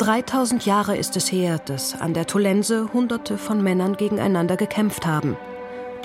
3000 0.00 0.64
Jahre 0.64 0.96
ist 0.96 1.14
es 1.18 1.30
her, 1.30 1.58
dass 1.58 2.00
an 2.00 2.14
der 2.14 2.26
Tolense 2.26 2.90
Hunderte 2.94 3.36
von 3.36 3.62
Männern 3.62 3.98
gegeneinander 3.98 4.56
gekämpft 4.56 5.04
haben. 5.04 5.36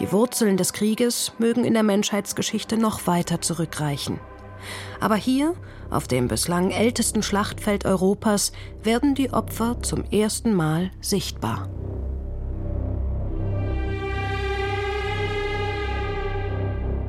Die 0.02 0.12
Wurzeln 0.12 0.58
des 0.58 0.74
Krieges 0.74 1.32
mögen 1.38 1.64
in 1.64 1.74
der 1.74 1.84
Menschheitsgeschichte 1.84 2.76
noch 2.76 3.08
weiter 3.08 3.40
zurückreichen. 3.40 4.20
Aber 5.00 5.16
hier, 5.16 5.54
auf 5.90 6.10
dem 6.10 6.28
bislang 6.28 6.72
ältesten 6.72 7.24
Schlachtfeld 7.24 7.86
Europas, 7.86 8.52
werden 8.84 9.16
die 9.16 9.32
Opfer 9.32 9.82
zum 9.82 10.04
ersten 10.12 10.54
Mal 10.54 10.92
sichtbar. 11.00 11.70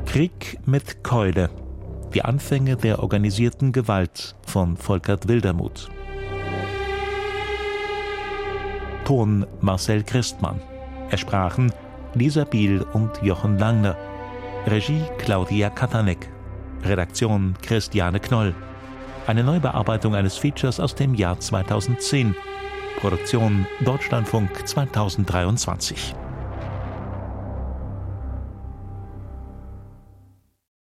Krieg 0.04 0.60
mit 0.64 1.02
Keule. 1.02 1.50
Die 2.14 2.22
Anfänge 2.22 2.76
der 2.76 3.00
organisierten 3.00 3.72
Gewalt 3.72 4.36
von 4.46 4.76
Volkert 4.76 5.26
Wildermuth. 5.26 5.90
Ton 9.06 9.46
Marcel 9.60 10.02
Christmann. 10.02 10.60
Es 11.12 11.20
sprachen 11.20 11.72
Lisa 12.14 12.42
Biel 12.42 12.82
und 12.92 13.22
Jochen 13.22 13.56
Langner. 13.56 13.96
Regie 14.66 15.04
Claudia 15.18 15.70
Katanek. 15.70 16.28
Redaktion 16.82 17.54
Christiane 17.62 18.18
Knoll. 18.18 18.52
Eine 19.28 19.44
Neubearbeitung 19.44 20.16
eines 20.16 20.36
Features 20.36 20.80
aus 20.80 20.96
dem 20.96 21.14
Jahr 21.14 21.38
2010. 21.38 22.34
Produktion 22.98 23.64
Deutschlandfunk 23.84 24.66
2023. 24.66 26.16